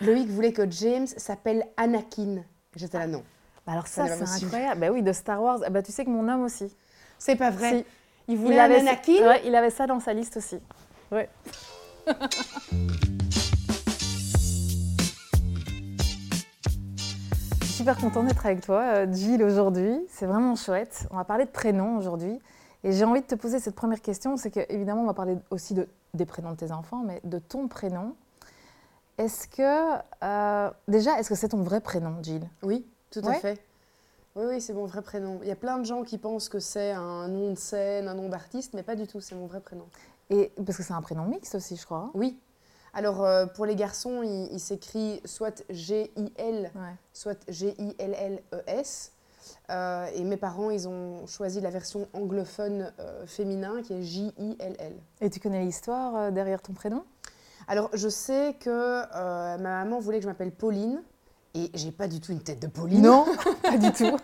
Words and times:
Loïc 0.00 0.28
voulait 0.28 0.52
que 0.52 0.68
James 0.70 1.06
s'appelle 1.06 1.66
Anakin. 1.76 2.42
J'étais 2.74 2.98
là, 2.98 3.06
non. 3.06 3.22
Bah 3.64 3.72
alors 3.72 3.86
Ça 3.86 4.08
ça, 4.08 4.26
c'est 4.26 4.44
incroyable. 4.44 4.80
Bah 4.80 4.90
oui, 4.90 5.02
de 5.02 5.12
Star 5.12 5.40
Wars. 5.40 5.60
Ah 5.64 5.70
bah 5.70 5.82
tu 5.82 5.92
sais 5.92 6.04
que 6.04 6.10
mon 6.10 6.28
homme 6.28 6.42
aussi. 6.42 6.74
C'est 7.18 7.36
pas 7.36 7.50
vrai. 7.50 7.78
Si. 7.78 7.84
Il 8.26 8.38
voulait 8.38 8.58
un 8.58 8.64
avait, 8.64 8.80
Anakin 8.80 9.12
ouais, 9.12 9.42
il 9.44 9.54
avait 9.54 9.70
ça 9.70 9.86
dans 9.86 10.00
sa 10.00 10.12
liste 10.12 10.36
aussi. 10.38 10.58
Ouais. 11.12 11.28
Je 17.60 17.66
suis 17.66 17.74
super 17.74 17.96
contente 17.96 18.26
d'être 18.26 18.44
avec 18.44 18.62
toi, 18.62 18.80
euh, 18.80 19.12
Gilles, 19.12 19.44
aujourd'hui. 19.44 20.00
C'est 20.08 20.26
vraiment 20.26 20.56
chouette. 20.56 21.06
On 21.10 21.16
va 21.16 21.24
parler 21.24 21.44
de 21.44 21.50
prénoms 21.50 21.96
aujourd'hui. 21.98 22.40
Et 22.82 22.92
j'ai 22.92 23.04
envie 23.04 23.20
de 23.20 23.26
te 23.26 23.34
poser 23.34 23.60
cette 23.60 23.76
première 23.76 24.02
question. 24.02 24.36
C'est 24.36 24.50
que, 24.50 24.60
évidemment, 24.68 25.02
on 25.02 25.06
va 25.06 25.14
parler 25.14 25.36
aussi 25.50 25.74
de, 25.74 25.88
des 26.14 26.26
prénoms 26.26 26.50
de 26.50 26.56
tes 26.56 26.72
enfants, 26.72 27.02
mais 27.06 27.20
de 27.24 27.38
ton 27.38 27.68
prénom. 27.68 28.14
Est-ce 29.18 29.46
que, 29.48 29.98
euh, 30.24 30.70
déjà, 30.88 31.18
est-ce 31.20 31.28
que 31.28 31.34
c'est 31.34 31.48
ton 31.50 31.62
vrai 31.62 31.80
prénom, 31.80 32.16
Gilles 32.22 32.48
Oui, 32.62 32.84
tout 33.10 33.20
à 33.24 33.34
fait. 33.34 33.60
Oui, 34.36 34.44
oui, 34.48 34.60
c'est 34.60 34.72
mon 34.72 34.86
vrai 34.86 35.02
prénom. 35.02 35.38
Il 35.42 35.48
y 35.48 35.52
a 35.52 35.56
plein 35.56 35.78
de 35.78 35.84
gens 35.84 36.02
qui 36.02 36.18
pensent 36.18 36.48
que 36.48 36.58
c'est 36.58 36.90
un 36.90 37.28
nom 37.28 37.50
de 37.52 37.58
scène, 37.58 38.08
un 38.08 38.14
nom 38.14 38.28
d'artiste, 38.28 38.74
mais 38.74 38.82
pas 38.82 38.96
du 38.96 39.06
tout, 39.06 39.20
c'est 39.20 39.36
mon 39.36 39.46
vrai 39.46 39.60
prénom. 39.60 39.86
Et 40.30 40.52
parce 40.66 40.76
que 40.78 40.82
c'est 40.82 40.92
un 40.92 41.02
prénom 41.02 41.24
mixte 41.26 41.54
aussi, 41.54 41.76
je 41.76 41.84
crois. 41.84 42.10
Oui. 42.14 42.38
Alors, 42.92 43.24
euh, 43.24 43.46
pour 43.46 43.66
les 43.66 43.76
garçons, 43.76 44.22
il, 44.24 44.48
il 44.52 44.58
s'écrit 44.60 45.20
soit 45.24 45.62
G-I-L, 45.70 46.70
Ouais. 46.74 46.94
soit 47.12 47.38
G-I-L-L-E-S. 47.48 49.12
Euh, 49.70 50.06
et 50.14 50.24
mes 50.24 50.36
parents, 50.36 50.70
ils 50.70 50.88
ont 50.88 51.26
choisi 51.26 51.60
la 51.60 51.70
version 51.70 52.08
anglophone 52.12 52.92
euh, 52.98 53.26
féminin 53.26 53.82
qui 53.82 53.92
est 53.94 54.02
J-I-L-L. 54.02 54.92
Et 55.20 55.30
tu 55.30 55.38
connais 55.40 55.64
l'histoire 55.64 56.32
derrière 56.32 56.60
ton 56.62 56.72
prénom? 56.72 57.04
Alors, 57.68 57.90
je 57.94 58.08
sais 58.08 58.56
que 58.60 58.68
euh, 58.70 59.58
ma 59.58 59.84
maman 59.84 59.98
voulait 60.00 60.18
que 60.18 60.24
je 60.24 60.28
m'appelle 60.28 60.52
Pauline. 60.52 61.02
Et 61.56 61.70
j'ai 61.74 61.92
pas 61.92 62.08
du 62.08 62.20
tout 62.20 62.32
une 62.32 62.40
tête 62.42 62.60
de 62.60 62.66
Pauline. 62.66 63.00
Non, 63.02 63.24
pas 63.62 63.78
du 63.78 63.92
tout. 63.92 64.16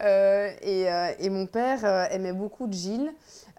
Euh, 0.00 0.50
et, 0.62 0.90
euh, 0.92 1.12
et 1.20 1.30
mon 1.30 1.46
père 1.46 1.84
aimait 2.12 2.32
beaucoup 2.32 2.66
Gilles. 2.70 3.12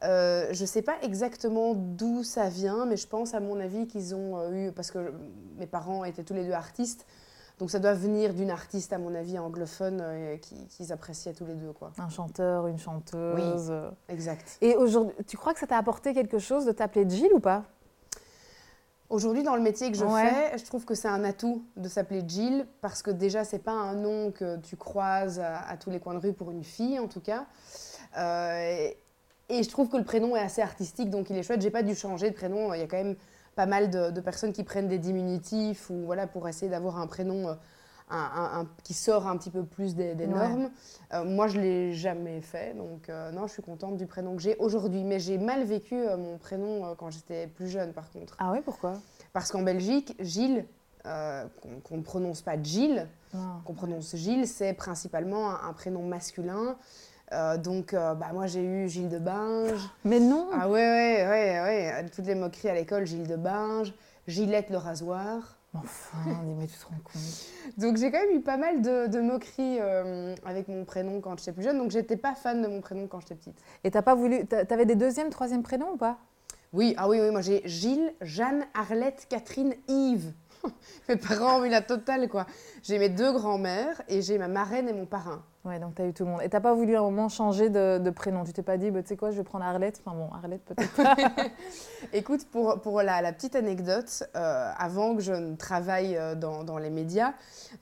Euh, 0.03 0.47
je 0.51 0.61
ne 0.61 0.67
sais 0.67 0.81
pas 0.81 0.95
exactement 1.01 1.73
d'où 1.73 2.23
ça 2.23 2.49
vient, 2.49 2.85
mais 2.85 2.97
je 2.97 3.07
pense 3.07 3.33
à 3.33 3.39
mon 3.39 3.59
avis 3.59 3.87
qu'ils 3.87 4.13
ont 4.15 4.51
eu, 4.51 4.71
parce 4.73 4.91
que 4.91 5.13
mes 5.57 5.67
parents 5.67 6.03
étaient 6.05 6.23
tous 6.23 6.33
les 6.33 6.45
deux 6.45 6.51
artistes, 6.53 7.05
donc 7.59 7.71
ça 7.71 7.79
doit 7.79 7.93
venir 7.93 8.33
d'une 8.33 8.51
artiste, 8.51 8.93
à 8.93 8.97
mon 8.97 9.13
avis, 9.15 9.37
anglophone, 9.39 9.99
euh, 10.01 10.37
qui- 10.37 10.67
qu'ils 10.67 10.93
appréciaient 10.93 11.33
tous 11.33 11.45
les 11.45 11.55
deux. 11.55 11.71
Quoi. 11.73 11.91
Un 11.97 12.07
chanteur, 12.09 12.67
une 12.67 12.77
chanteuse. 12.79 13.67
euh. 13.69 13.89
Exact. 14.07 14.57
Et 14.61 14.75
aujourd'hui, 14.75 15.15
tu 15.27 15.35
crois 15.37 15.53
que 15.53 15.59
ça 15.59 15.67
t'a 15.67 15.77
apporté 15.77 16.13
quelque 16.13 16.39
chose 16.39 16.65
de 16.65 16.71
t'appeler 16.71 17.09
Gilles 17.09 17.33
ou 17.33 17.39
pas? 17.41 17.63
Aujourd'hui, 19.09 19.41
dans 19.41 19.55
le 19.55 19.61
métier 19.61 19.91
que 19.91 19.97
je 19.97 20.05
Ouais. 20.05 20.21
fais, 20.51 20.57
je 20.57 20.65
trouve 20.65 20.85
que 20.85 20.93
c'est 20.93 21.07
un 21.07 21.23
atout 21.23 21.63
de 21.77 21.87
s'appeler 21.89 22.21
Jill 22.27 22.67
parce 22.81 23.01
que 23.01 23.09
déjà, 23.09 23.43
c'est 23.43 23.57
pas 23.59 23.71
un 23.71 23.95
nom 23.95 24.31
que 24.31 24.57
tu 24.57 24.75
croises 24.77 25.39
à, 25.39 25.61
à 25.67 25.77
tous 25.77 25.89
les 25.89 25.99
coins 25.99 26.13
de 26.13 26.19
rue 26.19 26.33
pour 26.33 26.51
une 26.51 26.63
fille, 26.63 26.99
en 26.99 27.07
tout 27.07 27.19
cas. 27.21 27.47
Euh, 28.17 28.59
et, 28.61 28.97
et 29.49 29.63
je 29.63 29.69
trouve 29.69 29.89
que 29.89 29.97
le 29.97 30.03
prénom 30.03 30.35
est 30.35 30.41
assez 30.41 30.61
artistique, 30.61 31.09
donc 31.09 31.31
il 31.31 31.37
est 31.37 31.43
chouette. 31.43 31.61
J'ai 31.61 31.71
pas 31.71 31.81
dû 31.81 31.95
changer 31.95 32.29
de 32.29 32.35
prénom. 32.35 32.71
Il 32.75 32.79
y 32.81 32.83
a 32.83 32.87
quand 32.87 32.97
même 32.97 33.15
pas 33.55 33.65
mal 33.65 33.89
de, 33.89 34.11
de 34.11 34.21
personnes 34.21 34.53
qui 34.53 34.63
prennent 34.63 34.87
des 34.87 34.99
diminutifs 34.99 35.89
ou 35.89 35.95
voilà 36.05 36.27
pour 36.27 36.47
essayer 36.47 36.69
d'avoir 36.69 36.99
un 36.99 37.07
prénom 37.07 37.47
euh, 37.49 37.53
un- 38.09 38.17
un- 38.17 38.59
un- 38.61 38.67
qui 38.83 38.93
sort 38.93 39.27
un 39.27 39.37
petit 39.37 39.49
peu 39.51 39.63
plus 39.63 39.95
des, 39.95 40.15
des 40.15 40.25
Ouais. 40.25 40.33
normes. 40.33 40.69
Euh, 41.13 41.23
moi, 41.23 41.47
je 41.47 41.59
l'ai 41.59 41.93
jamais 41.93 42.41
fait, 42.41 42.75
donc 42.75 43.09
euh, 43.09 43.31
non, 43.31 43.47
je 43.47 43.53
suis 43.53 43.61
contente 43.63 43.97
du 43.97 44.05
prénom 44.05 44.35
que 44.35 44.41
j'ai 44.41 44.55
aujourd'hui. 44.57 45.03
Mais 45.03 45.19
j'ai 45.19 45.37
mal 45.37 45.63
vécu 45.63 45.95
euh, 45.95 46.17
mon 46.17 46.37
prénom 46.37 46.95
quand 46.97 47.09
j'étais 47.11 47.47
plus 47.47 47.67
jeune, 47.69 47.93
par 47.93 48.09
contre. 48.11 48.35
Ah 48.39 48.51
oui, 48.51 48.59
pourquoi? 48.63 48.93
Parce 49.33 49.51
qu'en 49.51 49.61
Belgique, 49.61 50.15
Gilles, 50.19 50.65
qu'on 51.03 51.97
ne 51.97 52.01
prononce 52.01 52.41
pas 52.41 52.61
Gilles, 52.61 53.07
Non. 53.33 53.61
qu'on 53.65 53.73
prononce 53.73 54.15
Gilles, 54.15 54.47
c'est 54.47 54.73
principalement 54.73 55.49
un, 55.51 55.69
un 55.69 55.73
prénom 55.73 56.03
masculin. 56.03 56.75
Euh, 57.31 57.57
donc, 57.57 57.93
euh, 57.93 58.15
bah, 58.15 58.27
moi, 58.33 58.47
j'ai 58.47 58.63
eu 58.63 58.89
Gilles 58.89 59.09
de 59.09 59.19
Binge. 59.19 59.71
Mais 60.03 60.19
non 60.19 60.47
Ah 60.51 60.67
ouais, 60.67 60.81
ouais, 60.81 61.27
ouais, 61.27 61.61
ouais. 61.61 62.05
Toutes 62.13 62.25
les 62.25 62.33
moqueries 62.35 62.69
à 62.69 62.73
l'école, 62.73 63.05
Gilles 63.05 63.27
de 63.27 63.35
Binge, 63.35 63.93
Gillette 64.27 64.69
le 64.71 64.77
rasoir. 64.77 65.58
Enfin, 65.73 66.17
dis, 66.45 66.53
mais 66.57 66.67
tu 66.67 66.77
te 66.77 66.85
rends 66.85 66.95
compte. 67.03 67.77
Donc, 67.77 67.97
j'ai 67.97 68.11
quand 68.11 68.19
même 68.19 68.35
eu 68.37 68.41
pas 68.41 68.57
mal 68.57 68.81
de, 68.81 69.07
de 69.07 69.21
moqueries 69.21 69.77
euh, 69.79 70.35
avec 70.45 70.67
mon 70.67 70.83
prénom 70.83 71.21
quand 71.21 71.37
j'étais 71.37 71.51
plus 71.53 71.63
jeune. 71.63 71.77
Donc, 71.77 71.91
j'étais 71.91 72.17
pas 72.17 72.33
fan 72.35 72.61
de 72.61 72.67
mon 72.67 72.81
prénom 72.81 73.07
quand 73.07 73.19
j'étais 73.21 73.35
petite. 73.35 73.59
Et 73.83 73.91
t'as 73.91 74.01
pas 74.01 74.15
voulu. 74.15 74.45
t'a- 74.47 74.65
T'avais 74.65 74.85
des 74.85 74.95
deuxièmes, 74.95 75.29
troisièmes 75.29 75.63
prénoms 75.63 75.91
ou 75.93 75.97
pas? 75.97 76.17
Oui, 76.73 76.93
ah 76.97 77.09
oui, 77.09 77.19
oui, 77.19 77.31
moi 77.31 77.41
j'ai 77.41 77.63
Gilles, 77.65 78.13
Jeanne, 78.21 78.63
Arlette, 78.75 79.25
Catherine, 79.27 79.73
Yves. 79.87 80.33
Mes 81.09 81.15
parents 81.15 81.59
ont 81.59 81.65
eu 81.65 81.69
la 81.69 81.81
totale, 81.81 82.27
quoi. 82.29 82.45
J'ai 82.83 82.99
mes 82.99 83.09
deux 83.09 83.31
grands-mères 83.33 84.01
et 84.07 84.21
j'ai 84.21 84.37
ma 84.37 84.47
marraine 84.47 84.87
et 84.89 84.93
mon 84.93 85.05
parrain. 85.05 85.43
Ouais, 85.65 85.79
donc 85.79 85.95
t'as 85.95 86.05
eu 86.05 86.13
tout 86.13 86.23
le 86.23 86.31
monde. 86.31 86.41
Et 86.41 86.49
t'as 86.49 86.61
pas 86.61 86.73
voulu 86.73 86.95
à 86.95 86.99
un 86.99 87.03
moment 87.03 87.27
changer 87.27 87.69
de, 87.69 87.97
de 87.97 88.09
prénom 88.09 88.43
Tu 88.43 88.53
t'es 88.53 88.63
pas 88.63 88.77
dit, 88.77 88.91
bah, 88.91 89.01
tu 89.01 89.09
sais 89.09 89.17
quoi, 89.17 89.31
je 89.31 89.37
vais 89.37 89.43
prendre 89.43 89.65
Arlette 89.65 90.01
Enfin 90.05 90.15
bon, 90.15 90.29
Arlette 90.33 90.63
peut-être 90.63 90.95
pas. 90.95 91.15
Écoute, 92.13 92.47
pour, 92.49 92.79
pour 92.81 93.01
la, 93.01 93.21
la 93.21 93.33
petite 93.33 93.55
anecdote, 93.55 94.23
euh, 94.35 94.71
avant 94.77 95.15
que 95.15 95.21
je 95.21 95.33
ne 95.33 95.55
travaille 95.55 96.15
euh, 96.15 96.35
dans, 96.35 96.63
dans 96.63 96.77
les 96.77 96.89
médias, 96.89 97.33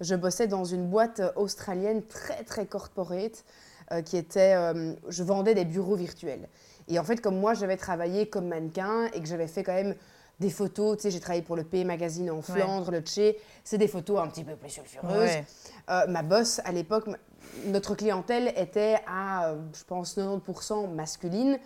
je 0.01 0.15
bossais 0.15 0.47
dans 0.47 0.65
une 0.65 0.87
boîte 0.87 1.19
euh, 1.19 1.31
australienne 1.35 2.03
très, 2.03 2.43
très 2.43 2.65
corporate 2.65 3.45
euh, 3.91 4.01
qui 4.01 4.17
était... 4.17 4.55
euh, 4.55 4.93
je 5.07 5.23
vendais 5.23 5.53
des 5.53 5.65
bureaux 5.65 5.95
virtuels. 5.95 6.49
Et 6.87 6.99
en 6.99 7.03
fait, 7.03 7.21
comme 7.21 7.37
moi, 7.37 7.53
j'avais 7.53 7.77
travaillé 7.77 8.27
comme 8.27 8.47
mannequin 8.47 9.05
et 9.13 9.21
que 9.21 9.27
j'avais 9.27 9.47
fait 9.47 9.63
quand 9.63 9.73
même 9.73 9.95
des 10.39 10.49
photos, 10.49 10.97
tu 10.97 11.03
sais, 11.03 11.11
j'ai 11.11 11.19
travaillé 11.19 11.41
pour 11.41 11.55
le 11.55 11.63
P 11.63 11.83
Magazine 11.83 12.29
en 12.29 12.41
Flandre, 12.41 12.91
le 12.91 13.01
Tché, 13.01 13.39
c'est 13.63 13.77
des 13.77 13.87
photos 13.87 14.19
un 14.19 14.27
petit 14.27 14.43
peu 14.43 14.55
plus 14.55 14.69
sulfureuses. 14.69 15.29
Ouais. 15.29 15.45
Euh, 15.89 16.05
ma 16.07 16.21
boss, 16.21 16.61
à 16.63 16.71
l'époque, 16.71 17.05
notre 17.65 17.95
clientèle 17.95 18.53
était 18.55 18.99
à, 19.07 19.49
euh, 19.49 19.55
je 19.73 19.83
pense, 19.83 20.15
90% 20.15 20.93
masculine. 20.93 21.57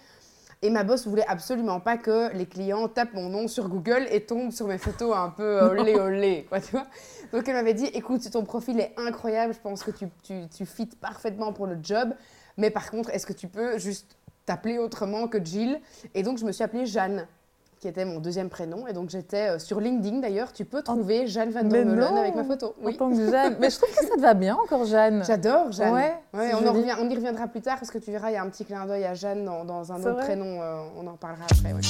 Et 0.64 0.70
ma 0.70 0.84
boss 0.84 1.08
voulait 1.08 1.26
absolument 1.28 1.80
pas 1.80 1.98
que 1.98 2.32
les 2.36 2.46
clients 2.46 2.88
tapent 2.88 3.16
mon 3.16 3.30
nom 3.30 3.48
sur 3.48 3.68
Google 3.68 4.06
et 4.12 4.26
tombent 4.26 4.52
sur 4.52 4.68
mes 4.68 4.78
photos 4.78 5.16
un 5.16 5.30
peu 5.30 5.44
euh, 5.44 5.70
olé 5.72 5.96
olé, 5.96 6.46
quoi, 6.48 6.62
tu 6.62 6.72
vois. 6.72 6.86
Donc 7.34 7.48
elle 7.48 7.56
m'avait 7.56 7.74
dit, 7.74 7.88
écoute, 7.88 8.30
ton 8.30 8.44
profil 8.44 8.80
est 8.80 8.94
incroyable, 8.96 9.54
je 9.56 9.60
pense 9.60 9.84
que 9.84 9.92
tu, 9.92 10.08
tu, 10.22 10.48
tu 10.56 10.66
fites 10.68 11.00
parfaitement 11.00 11.52
pour 11.52 11.66
le 11.66 11.78
job, 11.82 12.14
mais 12.58 12.70
par 12.70 12.92
contre, 12.92 13.10
est-ce 13.10 13.26
que 13.26 13.34
tu 13.34 13.48
peux 13.48 13.80
juste 13.80 14.16
t'appeler 14.46 14.78
autrement 14.78 15.28
que 15.28 15.44
Jill? 15.44 15.82
Et 16.14 16.22
donc 16.22 16.38
je 16.38 16.46
me 16.46 16.52
suis 16.52 16.64
appelée 16.64 16.86
Jeanne, 16.86 17.28
qui 17.82 17.88
était 17.88 18.06
mon 18.06 18.20
deuxième 18.20 18.50
prénom, 18.50 18.86
et 18.88 18.94
donc 18.94 19.10
j'étais 19.10 19.50
euh, 19.56 19.60
sur 19.60 19.80
LinkedIn 19.80 20.20
d'ailleurs, 20.20 20.54
tu 20.54 20.66
peux 20.66 20.84
trouver 20.84 21.26
Jeanne 21.26 21.50
Van 21.50 21.64
non 21.64 22.16
avec 22.16 22.36
ma 22.36 22.44
photo. 22.44 22.76
En 22.80 22.86
Oui. 22.86 22.96
tant 22.96 23.10
que 23.10 23.16
Jeanne. 23.16 23.56
Mais 23.60 23.72
je 23.72 23.78
trouve 23.78 23.90
que 23.90 24.06
ça 24.06 24.16
te 24.16 24.22
va 24.22 24.36
bien 24.36 24.56
encore, 24.56 24.86
Jeanne. 24.86 25.24
J'adore 25.28 25.72
Jeanne. 25.72 25.92
Ouais, 25.92 26.14
on, 26.32 26.38
en 26.38 26.60
joli. 26.60 26.70
revient- 26.70 26.96
on 27.02 27.10
y 27.10 27.16
reviendra 27.16 27.48
plus 27.48 27.62
tard 27.62 27.80
parce 27.80 27.90
que 27.90 27.98
tu 27.98 28.12
verras, 28.12 28.30
il 28.30 28.36
y 28.36 28.38
a 28.38 28.44
un 28.44 28.50
petit 28.50 28.66
clin 28.66 28.86
d'œil 28.86 29.04
à 29.06 29.16
Jeanne 29.16 29.44
dans, 29.46 29.66
dans 29.66 29.92
un 29.92 29.96
autre 30.00 30.12
vrai 30.12 30.24
prénom. 30.26 30.62
euh, 30.62 30.80
on 30.96 31.08
en 31.08 31.16
parlera 31.16 31.46
après. 31.52 31.74
ouais. 31.74 31.82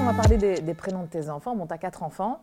On 0.00 0.04
va 0.06 0.12
parler 0.14 0.36
des, 0.38 0.60
des 0.60 0.74
prénoms 0.74 1.02
de 1.04 1.08
tes 1.08 1.28
enfants. 1.30 1.54
Bon, 1.54 1.68
tu 1.68 1.72
as 1.74 1.78
quatre 1.78 2.02
enfants 2.02 2.40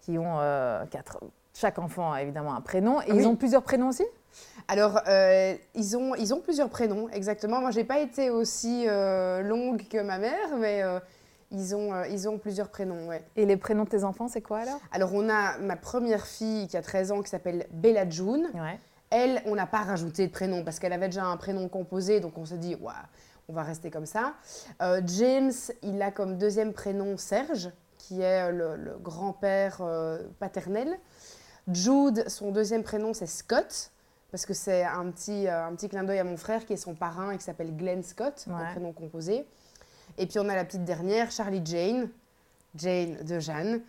qui 0.00 0.18
ont 0.18 0.38
euh, 0.40 0.84
quatre. 0.90 1.20
Chaque 1.54 1.78
enfant 1.78 2.12
a 2.12 2.22
évidemment 2.22 2.54
un 2.56 2.60
prénom. 2.60 3.00
Et 3.02 3.12
Oui. 3.12 3.18
ils 3.20 3.26
ont 3.28 3.36
plusieurs 3.36 3.62
prénoms 3.62 3.88
aussi? 3.90 4.04
Alors, 4.66 5.00
euh, 5.08 5.54
ils, 5.76 5.96
ont, 5.96 6.14
ils 6.16 6.34
ont 6.34 6.40
plusieurs 6.40 6.68
prénoms, 6.70 7.08
exactement. 7.10 7.60
Moi, 7.60 7.70
j'ai 7.70 7.84
pas 7.84 7.98
été 8.00 8.30
aussi 8.30 8.84
euh, 8.88 9.42
longue 9.42 9.86
que 9.88 10.00
ma 10.02 10.18
mère, 10.18 10.56
mais 10.58 10.82
euh, 10.82 10.98
ils, 11.50 11.74
ont, 11.74 11.92
euh, 11.94 12.06
ils 12.08 12.28
ont 12.28 12.38
plusieurs 12.38 12.68
prénoms, 12.68 13.08
ouais. 13.08 13.24
Et 13.36 13.46
les 13.46 13.56
prénoms 13.56 13.84
de 13.84 13.88
tes 13.88 14.04
enfants, 14.04 14.28
c'est 14.28 14.42
quoi 14.42 14.58
alors? 14.60 14.80
Alors, 14.92 15.14
on 15.14 15.28
a 15.28 15.58
ma 15.58 15.76
première 15.76 16.26
fille 16.26 16.66
qui 16.68 16.76
a 16.76 16.82
13 16.82 17.12
ans 17.12 17.22
qui 17.22 17.30
s'appelle 17.30 17.66
Bella 17.72 18.08
June. 18.08 18.48
Ouais. 18.54 18.78
Elle, 19.10 19.40
on 19.46 19.54
n'a 19.54 19.66
pas 19.66 19.78
rajouté 19.78 20.26
de 20.26 20.32
prénom 20.32 20.64
parce 20.64 20.78
qu'elle 20.78 20.92
avait 20.92 21.08
déjà 21.08 21.24
un 21.24 21.36
prénom 21.38 21.68
composé, 21.68 22.20
donc 22.20 22.36
on 22.36 22.44
s'est 22.44 22.58
dit, 22.58 22.74
Ouah, 22.80 22.94
on 23.48 23.54
va 23.54 23.62
rester 23.62 23.90
comme 23.90 24.04
ça. 24.04 24.34
Euh, 24.82 25.00
James, 25.06 25.52
il 25.82 26.02
a 26.02 26.10
comme 26.10 26.36
deuxième 26.36 26.74
prénom 26.74 27.16
Serge, 27.16 27.70
qui 27.96 28.20
est 28.20 28.52
le, 28.52 28.76
le 28.76 28.98
grand-père 28.98 29.78
euh, 29.80 30.18
paternel. 30.38 30.98
Jude, 31.72 32.28
son 32.28 32.50
deuxième 32.50 32.82
prénom, 32.82 33.12
c'est 33.14 33.26
Scott, 33.26 33.90
parce 34.30 34.46
que 34.46 34.54
c'est 34.54 34.84
un 34.84 35.10
petit, 35.10 35.48
un 35.48 35.74
petit 35.74 35.88
clin 35.88 36.04
d'œil 36.04 36.18
à 36.18 36.24
mon 36.24 36.36
frère 36.36 36.64
qui 36.66 36.74
est 36.74 36.78
son 36.78 36.94
parrain 36.94 37.30
et 37.32 37.38
qui 37.38 37.44
s'appelle 37.44 37.74
Glenn 37.76 38.02
Scott, 38.02 38.44
Ouais. 38.48 38.54
un 38.54 38.70
prénom 38.72 38.92
composé. 38.92 39.46
Et 40.18 40.26
puis 40.26 40.38
on 40.38 40.48
a 40.48 40.54
la 40.56 40.64
petite 40.64 40.84
dernière, 40.84 41.30
Charlie 41.30 41.62
Jane, 41.64 42.08
Jane 42.76 43.16
de 43.24 43.38
Jeanne. 43.38 43.80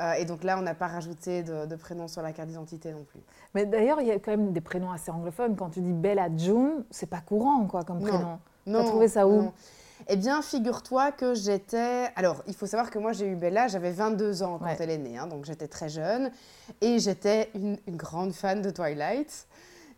Euh, 0.00 0.12
et 0.14 0.24
donc 0.24 0.42
là, 0.42 0.58
on 0.58 0.62
n'a 0.62 0.74
pas 0.74 0.88
rajouté 0.88 1.42
de, 1.42 1.66
de 1.66 1.76
prénom 1.76 2.08
sur 2.08 2.20
la 2.22 2.32
carte 2.32 2.48
d'identité 2.48 2.90
non 2.92 3.04
plus. 3.04 3.20
Mais 3.54 3.64
d'ailleurs, 3.66 4.00
il 4.00 4.08
y 4.08 4.10
a 4.10 4.18
quand 4.18 4.32
même 4.32 4.52
des 4.52 4.60
prénoms 4.60 4.90
assez 4.90 5.10
anglophones. 5.10 5.54
Quand 5.56 5.70
tu 5.70 5.80
dis 5.80 5.92
Bella 5.92 6.28
June, 6.36 6.84
c'est 6.90 7.06
pas 7.08 7.20
courant 7.20 7.64
quoi 7.66 7.84
comme 7.84 8.00
prénom. 8.00 8.38
Non, 8.66 8.82
T'as 8.82 8.88
trouvé 8.88 9.08
ça 9.08 9.26
où 9.28 9.42
non. 9.42 9.52
Eh 10.08 10.16
bien, 10.16 10.42
figure-toi 10.42 11.12
que 11.12 11.32
j'étais. 11.34 12.08
Alors, 12.16 12.42
il 12.46 12.54
faut 12.54 12.66
savoir 12.66 12.90
que 12.90 12.98
moi, 12.98 13.12
j'ai 13.12 13.26
eu 13.26 13.36
Bella, 13.36 13.68
j'avais 13.68 13.92
22 13.92 14.42
ans 14.42 14.58
quand 14.58 14.66
Ouais. 14.66 14.76
elle 14.80 14.90
est 14.90 14.98
née, 14.98 15.16
hein, 15.16 15.26
donc 15.26 15.44
j'étais 15.44 15.68
très 15.68 15.88
jeune. 15.88 16.30
Et 16.80 16.98
j'étais 16.98 17.50
une, 17.54 17.78
une 17.86 17.96
grande 17.96 18.32
fan 18.32 18.60
de 18.60 18.70
Twilight. 18.70 19.46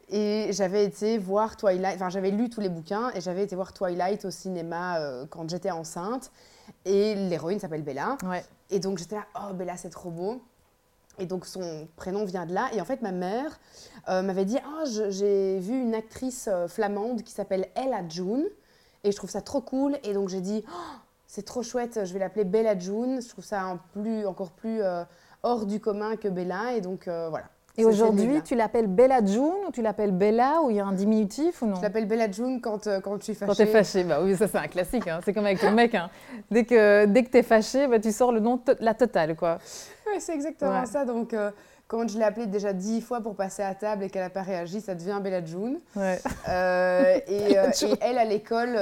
Et 0.08 0.48
j'avais 0.52 0.84
été 0.84 1.18
voir 1.18 1.56
Twilight, 1.56 1.96
enfin, 1.96 2.08
j'avais 2.10 2.30
lu 2.30 2.48
tous 2.48 2.60
les 2.60 2.68
bouquins 2.68 3.10
et 3.14 3.20
j'avais 3.20 3.42
été 3.42 3.56
voir 3.56 3.72
Twilight 3.72 4.24
au 4.24 4.30
cinéma 4.30 4.98
euh, 5.00 5.26
quand 5.28 5.48
j'étais 5.50 5.72
enceinte. 5.72 6.30
Et 6.84 7.14
l'héroïne 7.14 7.58
s'appelle 7.58 7.82
Bella. 7.82 8.16
Ouais. 8.24 8.44
Et 8.70 8.78
donc, 8.78 8.98
j'étais 8.98 9.16
là, 9.16 9.26
oh, 9.34 9.52
Bella, 9.52 9.76
c'est 9.76 9.90
trop 9.90 10.10
beau. 10.10 10.42
Et 11.18 11.24
donc 11.26 11.46
son 11.46 11.88
prénom 11.96 12.24
vient 12.26 12.44
de 12.44 12.52
là. 12.52 12.68
Et 12.74 12.80
en 12.80 12.84
fait, 12.84 13.00
ma 13.00 13.10
mère 13.10 13.58
euh, 14.10 14.20
m'avait 14.22 14.44
dit 14.44 14.58
Ah, 14.62 14.84
je- 14.84 15.10
j'ai 15.10 15.58
vu 15.60 15.80
une 15.80 15.94
actrice 15.94 16.46
euh, 16.52 16.68
flamande 16.68 17.22
qui 17.22 17.32
s'appelle 17.32 17.68
Ella 17.74 18.06
June. 18.06 18.44
Et 19.02 19.12
je 19.12 19.16
trouve 19.16 19.30
ça 19.30 19.40
trop 19.40 19.62
cool. 19.62 19.96
Et 20.04 20.12
donc 20.12 20.28
j'ai 20.28 20.42
dit 20.42 20.62
Oh, 20.68 20.96
C'est 21.26 21.44
trop 21.44 21.62
chouette, 21.62 22.00
je 22.04 22.12
vais 22.12 22.18
l'appeler 22.18 22.44
Bella 22.44 22.78
June. 22.78 23.22
Je 23.22 23.28
trouve 23.30 23.44
ça 23.46 23.62
un 23.62 23.78
plus, 23.94 24.26
encore 24.26 24.50
plus 24.52 24.82
hors 25.42 25.64
du 25.64 25.80
commun 25.80 26.16
que 26.16 26.28
Bella. 26.28 26.74
Et 26.74 26.82
donc 26.82 27.04
voilà. 27.08 27.48
Et 27.78 27.84
aujourd'hui, 27.84 28.40
tu 28.42 28.54
l'appelles 28.54 28.86
Bella 28.86 29.24
June 29.24 29.52
ou 29.68 29.70
tu 29.72 29.82
l'appelles 29.82 30.12
Bella 30.12 30.60
ou 30.62 30.70
il 30.70 30.76
y 30.76 30.80
a 30.80 30.86
un 30.86 30.92
diminutif 30.92 31.60
ou 31.62 31.66
non 31.66 31.76
Je 31.76 31.82
l'appelle 31.82 32.06
Bella 32.06 32.30
June 32.30 32.60
quand, 32.60 32.86
euh, 32.86 33.00
quand 33.00 33.16
je 33.18 33.24
suis 33.24 33.34
fâchée. 33.34 33.48
Quand 33.48 33.54
t'es 33.56 33.66
fâché, 33.66 34.04
bah 34.04 34.20
oui, 34.22 34.34
ça 34.36 34.48
c'est 34.48 34.58
un 34.58 34.68
classique. 34.68 35.06
hein. 35.08 35.20
C'est 35.24 35.32
comme 35.34 35.44
avec 35.46 35.60
ton 35.60 35.72
mec. 35.72 35.94
hein. 35.94 36.08
Dès 36.50 36.64
que 36.64 37.04
dès 37.06 37.22
que 37.24 37.30
t'es 37.30 37.42
fâché, 37.42 37.86
bah, 37.86 37.98
tu 37.98 38.12
sors 38.12 38.32
le 38.32 38.40
nom 38.40 38.60
la 38.80 38.94
totale, 38.94 39.36
quoi. 39.36 39.58
Ouais, 40.06 40.20
c'est 40.20 40.34
exactement 40.34 40.80
Ouais. 40.80 40.86
ça. 40.86 41.04
Donc, 41.04 41.34
euh, 41.34 41.50
quand 41.88 42.08
je 42.08 42.16
l'ai 42.18 42.24
appelée 42.24 42.46
déjà 42.46 42.72
dix 42.72 43.00
fois 43.00 43.20
pour 43.20 43.34
passer 43.36 43.62
à 43.62 43.74
table 43.74 44.04
et 44.04 44.10
qu'elle 44.10 44.22
n'a 44.22 44.30
pas 44.30 44.42
réagi, 44.42 44.80
ça 44.80 44.94
devient 44.94 45.20
Bella 45.22 45.44
June. 45.44 45.78
Ouais. 45.94 46.18
Euh, 46.48 47.18
et, 47.28 47.58
euh, 47.58 47.70
et 47.82 47.94
elle, 48.00 48.18
à 48.18 48.24
l'école, 48.24 48.76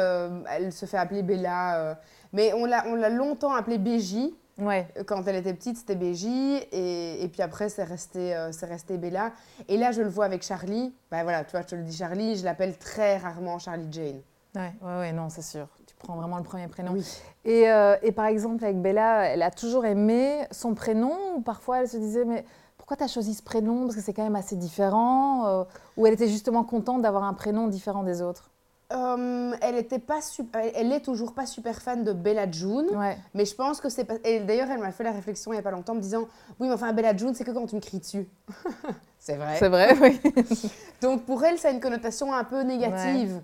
elle 0.56 0.72
se 0.72 0.86
fait 0.86 0.96
appeler 0.98 1.22
Bella. 1.22 1.98
mais 2.32 2.52
on 2.54 2.64
l'a, 2.64 2.84
on 2.86 2.94
l'a 2.94 3.08
longtemps 3.10 3.52
appelée 3.54 3.78
BJ. 3.78 4.30
Ouais. 4.58 4.86
Quand 5.06 5.26
elle 5.26 5.36
était 5.36 5.54
petite, 5.54 5.76
c'était 5.76 5.96
BJ. 5.96 6.26
Et, 6.72 7.24
et 7.24 7.28
puis 7.28 7.42
après, 7.42 7.68
c'est 7.68 7.82
resté, 7.84 8.34
euh, 8.34 8.52
c'est 8.52 8.66
resté 8.66 8.96
Bella. 8.98 9.32
Et 9.68 9.76
là, 9.76 9.90
je 9.92 10.00
le 10.02 10.08
vois 10.08 10.24
avec 10.26 10.42
Charlie. 10.42 10.94
Bah 11.10 11.22
voilà, 11.24 11.44
tu 11.44 11.52
vois, 11.52 11.62
je 11.62 11.66
te 11.66 11.74
le 11.74 11.82
dis 11.82 11.96
Charlie. 11.96 12.36
Je 12.36 12.44
l'appelle 12.44 12.76
très 12.78 13.16
rarement 13.18 13.58
Charlie 13.58 13.88
Jane. 13.90 14.20
Ouais, 14.54 14.72
ouais, 14.82 14.98
ouais, 15.00 15.12
non, 15.12 15.28
c'est 15.30 15.42
sûr. 15.42 15.66
Tu 15.86 15.96
prends 15.96 16.14
vraiment 16.16 16.36
le 16.38 16.44
premier 16.44 16.68
prénom. 16.68 16.92
Oui. 16.92 17.04
Et, 17.44 17.68
euh, 17.70 17.96
et 18.02 18.12
par 18.12 18.26
exemple, 18.26 18.64
avec 18.64 18.80
Bella, 18.80 19.24
elle 19.26 19.42
a 19.42 19.50
toujours 19.50 19.84
aimé 19.86 20.46
son 20.52 20.74
prénom 20.74 21.12
ou 21.36 21.40
parfois 21.40 21.80
elle 21.80 21.88
se 21.88 21.96
disait, 21.96 22.24
mais 22.24 22.44
pourquoi 22.78 22.96
tu 22.96 23.02
as 23.02 23.08
choisi 23.08 23.34
ce 23.34 23.42
prénom? 23.42 23.82
Parce 23.84 23.96
que 23.96 24.02
c'est 24.02 24.12
quand 24.12 24.22
même 24.22 24.36
assez 24.36 24.54
différent. 24.56 25.46
euh, 25.48 25.64
ou 25.96 26.06
elle 26.06 26.12
était 26.14 26.28
justement 26.28 26.62
contente 26.62 27.02
d'avoir 27.02 27.24
un 27.24 27.34
prénom 27.34 27.66
différent 27.66 28.04
des 28.04 28.22
autres 28.22 28.50
Euh, 28.94 29.52
elle 29.60 29.76
était 29.76 29.98
pas 29.98 30.20
elle- 30.54 30.72
elle 30.74 30.92
est 30.92 31.00
toujours 31.00 31.34
pas 31.34 31.46
super 31.46 31.82
fan 31.82 32.04
de 32.04 32.12
Bella 32.12 32.50
June. 32.50 32.86
Ouais. 32.94 33.16
Mais 33.34 33.44
je 33.44 33.54
pense 33.54 33.80
que 33.80 33.88
c'est 33.88 34.04
pas. 34.04 34.14
Et 34.24 34.40
d'ailleurs, 34.40 34.68
elle 34.70 34.78
m'a 34.80 34.92
fait 34.92 35.04
la 35.04 35.10
réflexion 35.12 35.52
il 35.52 35.56
n'y 35.56 35.60
a 35.60 35.62
pas 35.62 35.70
longtemps 35.72 35.92
en 35.92 35.96
me 35.96 36.00
disant 36.00 36.28
Oui, 36.60 36.68
mais 36.68 36.74
enfin, 36.74 36.92
Bella 36.92 37.16
June, 37.16 37.34
c'est 37.34 37.44
que 37.44 37.50
quand 37.50 37.66
tu 37.66 37.74
me 37.76 37.80
cries 37.80 37.98
dessus. 37.98 38.28
c'est 39.18 39.36
vrai. 39.36 39.56
C'est 39.58 39.68
vrai, 39.68 39.96
oui. 40.00 40.20
Donc 41.02 41.24
pour 41.24 41.44
elle, 41.44 41.58
ça 41.58 41.68
a 41.68 41.70
une 41.72 41.80
connotation 41.80 42.32
un 42.32 42.44
peu 42.44 42.62
négative. 42.62 43.40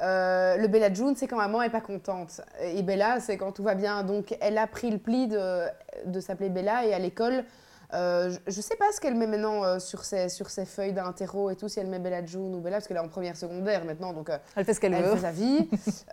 Euh, 0.00 0.56
le 0.56 0.68
Bella 0.68 0.92
June, 0.92 1.14
c'est 1.16 1.26
quand 1.26 1.36
maman 1.36 1.62
est 1.62 1.70
pas 1.70 1.80
contente. 1.80 2.40
Et 2.62 2.82
Bella, 2.82 3.20
c'est 3.20 3.36
quand 3.36 3.52
tout 3.52 3.62
va 3.62 3.74
bien. 3.74 4.02
Donc 4.04 4.36
elle 4.40 4.58
a 4.58 4.66
pris 4.66 4.90
le 4.90 4.98
pli 4.98 5.26
de, 5.28 5.64
de 6.06 6.20
s'appeler 6.20 6.48
Bella 6.48 6.86
et 6.86 6.94
à 6.94 6.98
l'école. 6.98 7.44
Euh, 7.94 8.30
je- 8.30 8.38
je 8.52 8.60
sais 8.60 8.76
pas 8.76 8.86
ce 8.92 9.00
qu'elle 9.00 9.14
met 9.14 9.26
maintenant 9.26 9.64
euh, 9.64 9.78
sur, 9.78 10.04
ses, 10.04 10.28
sur 10.28 10.48
ses 10.50 10.64
feuilles 10.64 10.92
d'interro 10.92 11.50
et 11.50 11.56
tout, 11.56 11.68
si 11.68 11.78
elle 11.80 11.86
met 11.88 11.98
Bella 11.98 12.24
June 12.24 12.54
ou 12.54 12.60
Bella, 12.60 12.76
parce 12.76 12.88
qu'elle 12.88 12.96
est 12.96 13.00
en 13.00 13.08
première 13.08 13.36
secondaire 13.36 13.84
maintenant, 13.84 14.12
donc 14.12 14.30
euh, 14.30 14.38
Elle 14.56 14.64
fait 14.64 14.74
ce 14.74 14.80
qu'elle 14.80 14.94
elle 14.94 15.04
veut. 15.04 15.14
fait 15.16 15.20
sa 15.22 15.30
vie. 15.30 15.68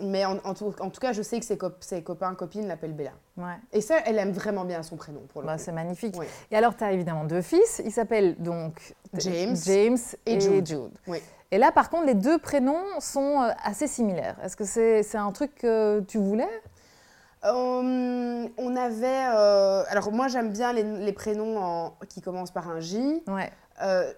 Mais 0.00 0.24
en, 0.24 0.38
en 0.44 0.54
tout, 0.54 0.74
en 0.80 0.90
tout 0.90 1.00
cas, 1.00 1.12
je 1.12 1.22
sais 1.22 1.38
que 1.40 1.46
ses, 1.46 1.56
cop- 1.56 1.76
ses 1.82 2.02
copains, 2.02 2.34
copines 2.34 2.66
l'appellent 2.66 2.94
Bella. 2.94 3.12
Ouais. 3.36 3.54
Et 3.72 3.80
ça, 3.80 3.96
elle 4.04 4.18
aime 4.18 4.32
vraiment 4.32 4.64
bien 4.64 4.82
son 4.82 4.96
prénom, 4.96 5.20
pour 5.32 5.40
le 5.42 5.46
Bah, 5.46 5.58
c'est 5.58 5.72
magnifique. 5.72 6.14
Oui. 6.18 6.26
Et 6.50 6.56
alors, 6.56 6.76
tu 6.76 6.84
as 6.84 6.92
évidemment 6.92 7.24
deux 7.24 7.42
fils. 7.42 7.80
Ils 7.84 7.92
s'appellent 7.92 8.36
donc 8.38 8.94
James 9.14 9.56
James 9.64 9.98
et 10.26 10.34
et, 10.34 10.40
Jude. 10.40 10.66
Jude. 10.66 10.90
Oui. 11.06 11.18
Et 11.50 11.58
là, 11.58 11.70
par 11.72 11.90
contre, 11.90 12.06
les 12.06 12.14
deux 12.14 12.38
prénoms 12.38 12.82
sont 12.98 13.38
assez 13.62 13.86
similaires. 13.86 14.36
Est-ce 14.42 14.56
que 14.56 14.64
c'est 14.64 15.02
c'est 15.02 15.18
un 15.18 15.30
truc 15.32 15.54
que 15.56 16.00
tu 16.00 16.16
voulais 16.18 16.48
Euh, 17.44 18.48
on 18.56 18.76
avait... 18.76 19.26
euh, 19.34 19.82
alors 19.88 20.12
moi, 20.12 20.28
j'aime 20.28 20.50
bien 20.52 20.72
les, 20.72 20.82
les 20.82 21.12
prénoms 21.12 21.58
en- 21.58 21.92
qui 22.08 22.20
commencent 22.20 22.50
par 22.52 22.68
un 22.68 22.80
J. 22.80 23.22
Ouais. 23.28 23.50
Euh, 23.82 24.12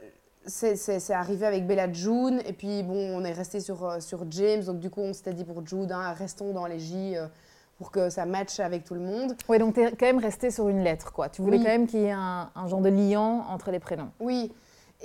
c'est 0.47 1.11
arrivé 1.11 1.47
avec 1.47 1.67
Bella 1.67 1.91
June, 1.91 2.43
et 2.47 2.53
puis 2.53 2.83
bon, 2.83 2.95
on 3.17 3.25
est 3.25 3.33
resté 3.33 3.61
sur, 3.61 4.03
sur 4.03 4.27
James, 4.31 4.63
donc 4.65 4.79
du 4.79 4.91
coup, 4.91 5.01
on 5.01 5.15
s'était 5.15 5.33
dit 5.33 5.45
pour 5.45 5.67
Jude, 5.67 5.91
hein, 5.91 6.13
restons 6.13 6.53
dans 6.53 6.67
les 6.67 6.79
J 6.79 7.15
pour 7.79 7.91
que 7.91 8.11
ça 8.11 8.27
matche 8.27 8.61
avec 8.61 8.85
tout 8.85 8.93
le 8.95 9.01
monde. 9.01 9.35
Ouais, 9.49 9.59
donc 9.59 9.73
tu 9.75 9.81
es 9.83 9.91
quand 9.93 10.05
même 10.05 10.19
resté 10.19 10.51
sur 10.51 10.69
une 10.69 10.85
lettre, 10.85 11.13
quoi. 11.13 11.31
Tu 11.31 11.41
voulais 11.41 11.57
Oui. 11.57 11.65
quand 11.65 11.71
même 11.71 11.87
qu'il 11.87 12.01
y 12.01 12.05
ait 12.05 12.11
un, 12.13 12.51
un 12.55 12.69
genre 12.69 12.83
de 12.83 12.91
liant 12.91 13.45
entre 13.49 13.71
les 13.71 13.79
prénoms. 13.81 14.11
Oui. 14.21 14.53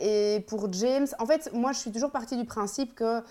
Et 0.02 0.46
pour 0.48 0.72
James, 0.74 1.08
en 1.20 1.26
fait, 1.26 1.52
moi, 1.54 1.72
je 1.72 1.80
suis 1.80 1.92
toujours 1.92 2.12
partie 2.12 2.38
du 2.38 2.46
principe 2.46 2.96
que 2.96 3.22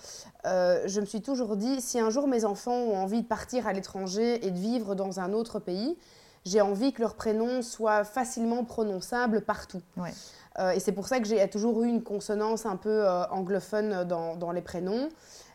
euh, 0.47 0.82
je 0.87 1.00
me 1.00 1.06
suis 1.06 1.23
toujours 1.23 1.56
dit, 1.56 1.81
si 1.81 1.99
un 1.99 2.11
jour 2.11 2.29
mes 2.29 2.44
enfants 2.44 2.73
ont 2.73 2.97
envie 2.97 3.23
de 3.23 3.26
partir 3.26 3.67
à 3.67 3.73
l'étranger 3.73 4.47
et 4.47 4.50
de 4.50 4.59
vivre 4.59 4.94
dans 4.94 5.20
un 5.20 5.32
autre 5.32 5.59
pays, 5.59 5.97
j'ai 6.44 6.61
envie 6.61 6.93
que 6.93 7.03
leur 7.03 7.15
prénom 7.15 7.62
soit 7.62 8.05
facilement 8.05 8.65
prononçable 8.65 9.43
partout. 9.43 9.82
Ouais. 9.97 10.12
Euh, 10.59 10.70
et 10.70 10.81
c'est 10.81 10.93
pour 10.93 11.06
ça 11.06 11.20
que 11.20 11.26
j'ai 11.26 11.47
toujours 11.49 11.82
eu 11.82 11.88
une 11.88 12.03
consonance 12.03 12.67
un 12.67 12.76
peu 12.76 13.06
euh, 13.06 13.26
anglophone 13.29 14.05
dans, 14.05 14.37
dans 14.37 14.53
les 14.53 14.62
prénoms. 14.62 15.09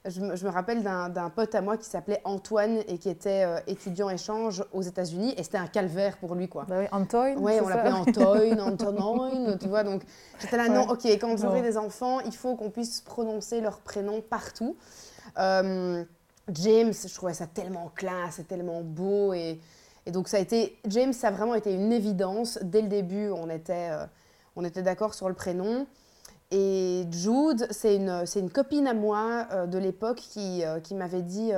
Je, 0.05 0.19
me- 0.19 0.35
je 0.35 0.45
me 0.45 0.51
rappelle 0.51 0.83
d'un 0.83 1.29
pote 1.29 1.55
à 1.55 1.61
moi 1.61 1.77
qui 1.77 1.85
s'appelait 1.89 2.19
Antoine 2.25 2.79
et 2.89 2.97
qui 2.97 3.07
était 3.07 3.45
euh, 3.45 3.59
étudiant 3.67 4.09
échange 4.09 4.61
aux 4.73 4.81
États-Unis. 4.81 5.33
Et 5.37 5.43
c'était 5.43 5.57
un 5.57 5.67
calvaire 5.67 6.17
pour 6.17 6.35
lui, 6.35 6.49
quoi. 6.49 6.65
Bah 6.67 6.75
oui, 6.79 6.85
Antoine 6.91 7.35
Oui, 7.39 7.53
on 7.63 7.67
l'appelait 7.69 7.91
Antoine, 7.93 8.59
Antonin, 8.59 9.57
tu 9.57 9.69
vois. 9.69 9.83
Donc 9.83 10.01
j'étais 10.41 10.57
là, 10.57 10.67
non, 10.67 10.89
ok, 10.89 11.05
quand 11.05 11.37
j'aurai 11.37 11.61
Non. 11.61 11.67
des 11.67 11.77
enfants, 11.77 12.19
il 12.19 12.35
faut 12.35 12.55
qu'on 12.55 12.69
puisse 12.69 12.99
prononcer 12.99 13.61
leur 13.61 13.79
prénom 13.79 14.19
partout. 14.21 14.75
Euh, 15.37 16.03
James, 16.49 16.91
je 16.93 17.13
trouvais 17.15 17.33
ça 17.33 17.47
tellement 17.47 17.89
classe 17.95 18.39
et 18.39 18.43
tellement 18.43 18.81
beau. 18.81 19.31
Et, 19.33 19.61
et 20.05 20.11
donc 20.11 20.27
ça 20.27 20.35
a 20.35 20.39
été, 20.41 20.77
James, 20.85 21.13
ça 21.13 21.29
a 21.29 21.31
vraiment 21.31 21.55
été 21.55 21.73
une 21.73 21.93
évidence. 21.93 22.59
Dès 22.61 22.81
le 22.81 22.89
début, 22.89 23.29
on 23.29 23.49
était, 23.49 23.87
euh, 23.91 24.05
on 24.57 24.65
était 24.65 24.81
d'accord 24.81 25.13
sur 25.13 25.29
le 25.29 25.33
prénom. 25.33 25.85
Et 26.55 27.05
Jude, 27.11 27.67
c'est 27.71 27.95
une, 27.95 28.25
c'est 28.25 28.39
une 28.39 28.49
copine 28.51 28.85
à 28.87 28.93
moi 28.93 29.47
euh, 29.51 29.65
de 29.65 29.77
l'époque 29.79 30.17
qui, 30.17 30.63
euh, 30.63 30.79
qui 30.79 30.93
m'avait 30.95 31.23
dit 31.23 31.51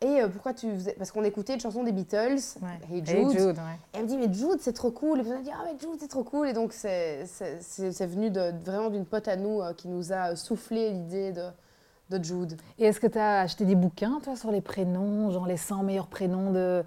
Et 0.00 0.20
pourquoi 0.32 0.54
tu 0.54 0.70
faisais. 0.74 0.92
Parce 0.96 1.10
qu'on 1.10 1.24
écoutait 1.24 1.54
une 1.54 1.60
chanson 1.60 1.82
des 1.82 1.90
Beatles, 1.92 2.38
Ouais. 2.62 2.68
Hey 2.94 2.98
Hey 2.98 3.04
Jude. 3.30 3.40
Ouais. 3.40 3.52
Et 3.94 3.96
elle 3.98 4.02
me 4.04 4.08
dit, 4.08 4.16
mais 4.16 4.32
Jude, 4.32 4.58
c'est 4.60 4.72
trop 4.72 4.92
cool. 4.92 5.18
Et 5.18 5.22
puis 5.22 5.32
on 5.34 5.38
a 5.38 5.42
dit, 5.42 5.50
ah, 5.52 5.64
mais 5.64 5.76
Jude, 5.80 5.98
c'est 5.98 6.06
trop 6.08 6.22
cool. 6.22 6.48
Et 6.48 6.52
donc, 6.52 6.72
c'est 6.72 7.24
c'est- 7.26 7.58
c'est- 7.60 7.90
c'est 7.90 8.06
venu 8.06 8.30
de, 8.30 8.52
vraiment 8.64 8.90
d'une 8.90 9.04
pote 9.06 9.26
à 9.26 9.34
nous 9.36 9.60
euh, 9.60 9.72
qui 9.72 9.88
nous 9.88 10.12
a 10.12 10.36
soufflé 10.36 10.90
l'idée 10.92 11.32
de, 11.32 11.42
de 12.16 12.22
Jude. 12.24 12.56
Et 12.78 12.84
est-ce 12.86 13.00
que 13.00 13.08
tu 13.08 13.18
as 13.18 13.40
acheté 13.40 13.64
des 13.64 13.74
bouquins, 13.74 14.20
toi, 14.22 14.36
sur 14.36 14.52
les 14.52 14.60
prénoms, 14.60 15.30
genre 15.32 15.46
les 15.48 15.56
100 15.56 15.82
meilleurs 15.82 16.06
prénoms 16.06 16.52
de 16.52 16.84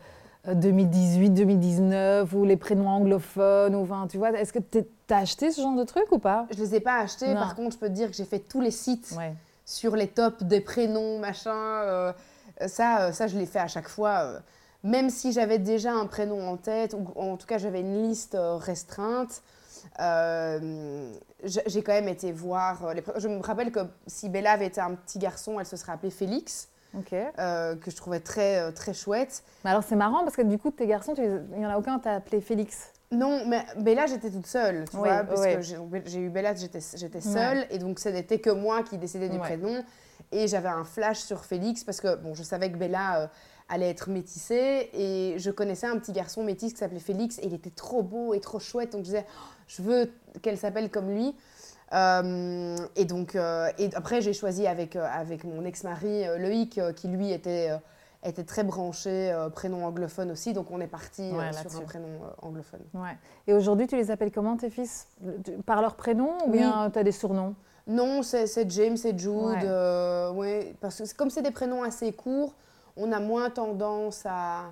euh, 0.47 0.55
2018, 0.55 1.31
2019, 1.31 2.33
ou 2.33 2.45
les 2.45 2.55
prénoms 2.57 2.87
anglophones, 2.87 3.75
ou 3.75 3.83
enfin, 3.83 4.07
tu 4.09 4.17
vois, 4.17 4.31
est-ce 4.31 4.53
que 4.53 4.59
tu 4.59 4.83
as 5.13 5.17
acheté 5.17 5.51
ce 5.51 5.61
genre 5.61 5.75
de 5.75 5.83
truc 5.83 6.11
ou 6.11 6.19
pas? 6.19 6.47
Je 6.51 6.57
les 6.57 6.75
ai 6.75 6.79
pas 6.79 6.99
achetés. 6.99 7.33
Non. 7.33 7.39
Par 7.39 7.55
contre, 7.55 7.73
je 7.73 7.77
peux 7.79 7.87
te 7.87 7.93
dire 7.93 8.09
que 8.09 8.15
j'ai 8.15 8.25
fait 8.25 8.39
tous 8.39 8.61
les 8.61 8.71
sites 8.71 9.13
Ouais. 9.17 9.33
sur 9.65 9.95
les 9.95 10.07
tops 10.07 10.43
des 10.43 10.61
prénoms, 10.61 11.19
machin. 11.19 11.53
euh, 11.55 12.13
ça, 12.67 13.01
euh, 13.07 13.11
ça, 13.11 13.27
je 13.27 13.37
l'ai 13.37 13.45
fait 13.45 13.59
à 13.59 13.67
chaque 13.67 13.87
fois. 13.89 14.19
euh, 14.23 14.39
même 14.83 15.09
si 15.11 15.31
j'avais 15.31 15.59
déjà 15.59 15.91
un 15.93 16.07
prénom 16.07 16.47
en 16.49 16.57
tête, 16.57 16.95
ou 16.95 17.05
en 17.19 17.37
tout 17.37 17.45
cas, 17.45 17.57
j'avais 17.59 17.81
une 17.81 18.01
liste 18.07 18.35
restreinte. 18.39 19.41
euh, 19.99 21.11
j'ai 21.43 21.81
quand 21.83 21.93
même 21.93 22.07
été 22.07 22.31
voir. 22.31 22.93
les 22.93 23.03
Je 23.17 23.27
me 23.27 23.41
rappelle 23.41 23.71
que 23.71 23.79
si 24.07 24.29
Bella 24.29 24.51
avait 24.53 24.67
été 24.67 24.81
un 24.81 24.95
petit 24.95 25.19
garçon, 25.19 25.59
elle 25.59 25.65
se 25.65 25.75
serait 25.77 25.91
appelée 25.93 26.11
Félix. 26.11 26.67
Euh, 27.39 27.75
que 27.77 27.89
je 27.89 27.95
trouvais 27.95 28.19
très, 28.19 28.71
très 28.73 28.93
chouette. 28.93 29.43
Mais 29.63 29.69
alors 29.71 29.81
c'est 29.83 29.95
marrant 29.95 30.23
parce 30.23 30.35
que 30.35 30.41
du 30.41 30.57
coup, 30.57 30.71
tes 30.71 30.87
garçons, 30.87 31.13
tu 31.15 31.21
il 31.23 31.57
n'y 31.59 31.65
en 31.65 31.69
a 31.69 31.77
aucun, 31.77 31.99
tu 31.99 32.07
as 32.09 32.15
appelé 32.15 32.41
Félix? 32.41 32.91
Non, 33.11 33.45
mais 33.45 33.65
Bella, 33.77 34.05
j'étais 34.07 34.29
toute 34.29 34.47
seule, 34.47 34.85
tu 34.89 34.95
Oui, 34.97 35.09
vois, 35.09 35.23
parce 35.23 35.41
oui. 35.41 35.55
que 35.55 35.61
j'ai 36.05 36.19
eu 36.19 36.29
Bella, 36.29 36.53
j'étais 36.55 36.79
Ouais. 36.79 37.21
seule, 37.21 37.65
et 37.69 37.77
donc 37.77 37.99
ce 37.99 38.07
n'était 38.09 38.39
que 38.39 38.49
moi 38.49 38.83
qui 38.83 38.97
décidais 38.97 39.27
du 39.27 39.35
Ouais. 39.37 39.41
prénom. 39.41 39.83
Et 40.31 40.47
j'avais 40.47 40.69
un 40.69 40.85
flash 40.85 41.17
sur 41.19 41.43
Félix, 41.43 41.83
parce 41.83 41.99
que 41.99 42.15
bon, 42.15 42.33
je 42.33 42.43
savais 42.43 42.71
que 42.71 42.77
Bella 42.77 43.23
euh, 43.23 43.27
allait 43.67 43.89
être 43.89 44.09
métissée, 44.09 44.89
et 44.93 45.35
je 45.37 45.51
connaissais 45.51 45.87
un 45.87 45.97
petit 45.99 46.13
garçon 46.13 46.41
métis 46.43 46.71
qui 46.71 46.79
s'appelait 46.79 46.99
Félix, 47.01 47.37
et 47.39 47.47
il 47.47 47.53
était 47.53 47.69
trop 47.69 48.01
beau 48.01 48.33
et 48.33 48.39
trop 48.39 48.59
chouette, 48.59 48.93
donc 48.93 49.01
je 49.01 49.05
disais, 49.07 49.25
Oh, 49.27 49.39
je 49.67 49.81
veux 49.81 50.11
qu'elle 50.41 50.57
s'appelle 50.57 50.89
comme 50.89 51.09
lui. 51.11 51.35
Euh, 51.93 52.77
et 52.95 53.03
donc, 53.03 53.35
euh, 53.35 53.69
et 53.77 53.89
après, 53.93 54.21
j'ai 54.21 54.31
choisi 54.31 54.65
avec, 54.67 54.95
avec 54.95 55.43
mon 55.43 55.65
ex-mari 55.65 56.23
Loïc, 56.39 56.79
qui 56.95 57.09
lui 57.09 57.33
était, 57.33 57.71
était 58.23 58.43
très 58.43 58.63
branché, 58.63 59.31
euh, 59.31 59.49
prénom 59.49 59.85
anglophone 59.85 60.31
aussi, 60.31 60.53
donc 60.53 60.67
on 60.71 60.79
est 60.79 60.87
parti 60.87 61.23
euh, 61.23 61.37
Ouais, 61.37 61.51
sur 61.53 61.63
là-dessus. 61.63 61.77
un 61.81 61.85
prénom 61.85 62.07
euh, 62.07 62.47
anglophone. 62.47 62.81
Ouais. 62.93 63.17
Et 63.47 63.53
aujourd'hui, 63.53 63.87
tu 63.87 63.95
les 63.95 64.11
appelles 64.11 64.31
comment 64.31 64.57
tes 64.57 64.69
fils? 64.69 65.07
Par 65.65 65.81
leur 65.81 65.95
prénom 65.95 66.29
ou 66.45 66.51
Oui. 66.51 66.57
bien 66.59 66.89
tu 66.91 66.99
as 66.99 67.03
des 67.03 67.11
surnoms? 67.11 67.55
Non, 67.87 68.21
c'est 68.21 68.69
James 68.69 68.97
et 69.03 69.17
Jude. 69.17 69.29
Ouais. 69.31 69.59
euh, 69.63 70.31
ouais, 70.33 70.75
parce 70.81 71.01
que 71.01 71.15
comme 71.15 71.29
c'est 71.31 71.41
des 71.41 71.51
prénoms 71.51 71.83
assez 71.83 72.13
courts, 72.13 72.53
on 72.95 73.11
a 73.11 73.19
moins 73.19 73.49
tendance 73.49 74.23
à, 74.25 74.65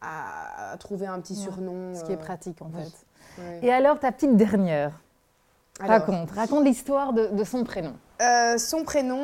à, 0.00 0.76
trouver 0.78 1.06
un 1.06 1.18
petit 1.20 1.34
surnom. 1.34 1.94
Ce 1.94 2.04
qui 2.04 2.12
est 2.12 2.14
euh, 2.14 2.18
pratique 2.18 2.62
en 2.62 2.70
fait. 2.70 3.62
Et 3.62 3.72
alors, 3.72 3.98
ta 3.98 4.12
petite 4.12 4.36
dernière? 4.36 4.92
Alors, 5.80 6.00
Raconte, 6.00 6.30
raconte 6.32 6.64
l'histoire 6.64 7.12
de, 7.12 7.28
de 7.28 7.44
son 7.44 7.62
prénom. 7.64 7.92
Euh, 8.20 8.58
son 8.58 8.84
prénom, 8.84 9.22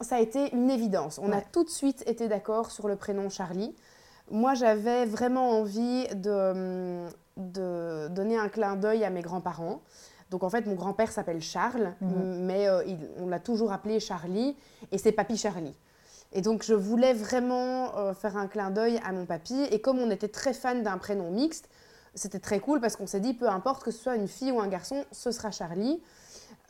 ça 0.00 0.16
a 0.16 0.20
été 0.20 0.54
une 0.54 0.70
évidence. 0.70 1.18
On 1.22 1.32
a 1.32 1.40
tout 1.40 1.64
de 1.64 1.70
suite 1.70 2.02
été 2.08 2.28
d'accord 2.28 2.70
sur 2.70 2.88
le 2.88 2.96
prénom 2.96 3.28
Charlie. 3.28 3.74
Moi, 4.30 4.54
j'avais 4.54 5.06
vraiment 5.06 5.50
envie 5.50 6.06
de, 6.14 6.30
hum, 6.30 7.08
de 7.36 8.08
donner 8.08 8.36
un 8.38 8.48
clin 8.48 8.76
d'œil 8.76 9.04
à 9.04 9.10
mes 9.10 9.22
grands-parents. 9.22 9.80
Donc 10.30 10.42
en 10.42 10.50
fait, 10.50 10.66
mon 10.66 10.74
grand-père 10.74 11.12
s'appelle 11.12 11.40
Charles, 11.40 11.94
Mhm. 12.00 12.44
mais 12.44 12.66
euh, 12.68 12.82
il- 12.86 13.08
on 13.18 13.28
l'a 13.28 13.38
toujours 13.38 13.72
appelé 13.72 14.00
Charlie, 14.00 14.56
et 14.90 14.98
c'est 14.98 15.12
Papy 15.12 15.36
Charlie. 15.36 15.74
Et 16.32 16.40
donc 16.42 16.64
je 16.64 16.74
voulais 16.74 17.12
vraiment 17.12 17.96
euh, 17.96 18.12
faire 18.12 18.36
un 18.36 18.48
clin 18.48 18.70
d'œil 18.70 19.00
à 19.06 19.12
mon 19.12 19.24
papy, 19.26 19.54
et 19.70 19.80
comme 19.80 20.00
on 20.00 20.10
était 20.10 20.26
très 20.28 20.52
fan 20.52 20.82
d'un 20.82 20.98
prénom 20.98 21.30
mixte, 21.30 21.68
c'était 22.16 22.40
très 22.40 22.58
cool 22.58 22.80
parce 22.80 22.96
qu'on 22.96 23.06
s'est 23.06 23.20
dit, 23.20 23.34
peu 23.34 23.48
importe 23.48 23.84
que 23.84 23.92
ce 23.92 23.98
soit 24.02 24.16
une 24.16 24.26
fille 24.26 24.50
ou 24.50 24.58
un 24.60 24.66
garçon, 24.66 25.04
ce 25.12 25.30
sera 25.30 25.52
Charlie. 25.52 26.02